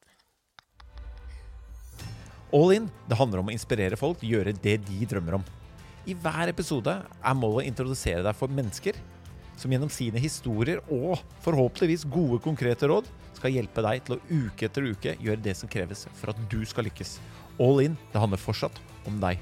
[2.57, 5.47] All in det handler om å inspirere folk til å gjøre det de drømmer om.
[6.07, 8.95] I hver episode er målet å introdusere deg for mennesker
[9.59, 14.69] som gjennom sine historier og forhåpentligvis gode, konkrete råd skal hjelpe deg til å uke
[14.69, 17.17] etter uke gjøre det som kreves for at du skal lykkes.
[17.59, 18.79] All in det handler fortsatt
[19.09, 19.41] om deg.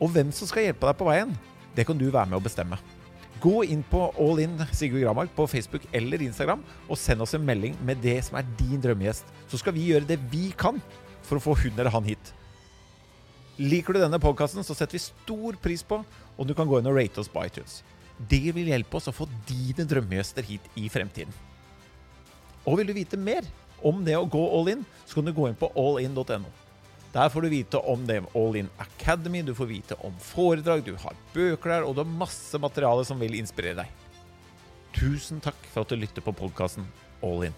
[0.00, 1.36] Og hvem som skal hjelpe deg på veien,
[1.76, 2.80] det kan du være med å bestemme.
[3.44, 7.44] Gå inn på All in Sigurd Gramark på Facebook eller Instagram og send oss en
[7.44, 9.28] melding med det som er din drømmegjest.
[9.52, 10.80] Så skal vi gjøre det vi kan
[11.26, 12.32] for å få hun eller han hit.
[13.60, 16.88] Liker du denne podkasten, så setter vi stor pris på om du kan gå inn
[16.88, 17.82] og rate oss på iTunes.
[18.16, 21.34] Det vil hjelpe oss å få dine drømmegjester hit i fremtiden.
[22.64, 23.44] Og vil du vite mer
[23.84, 26.48] om det å gå all in, så kan du gå inn på allin.no.
[27.12, 30.94] Der får du vite om det All In Academy, du får vite om foredrag, du
[30.94, 33.96] har bøker der, og du har masse materiale som vil inspirere deg.
[34.94, 36.86] Tusen takk for at du lytter på podkasten
[37.26, 37.56] All In.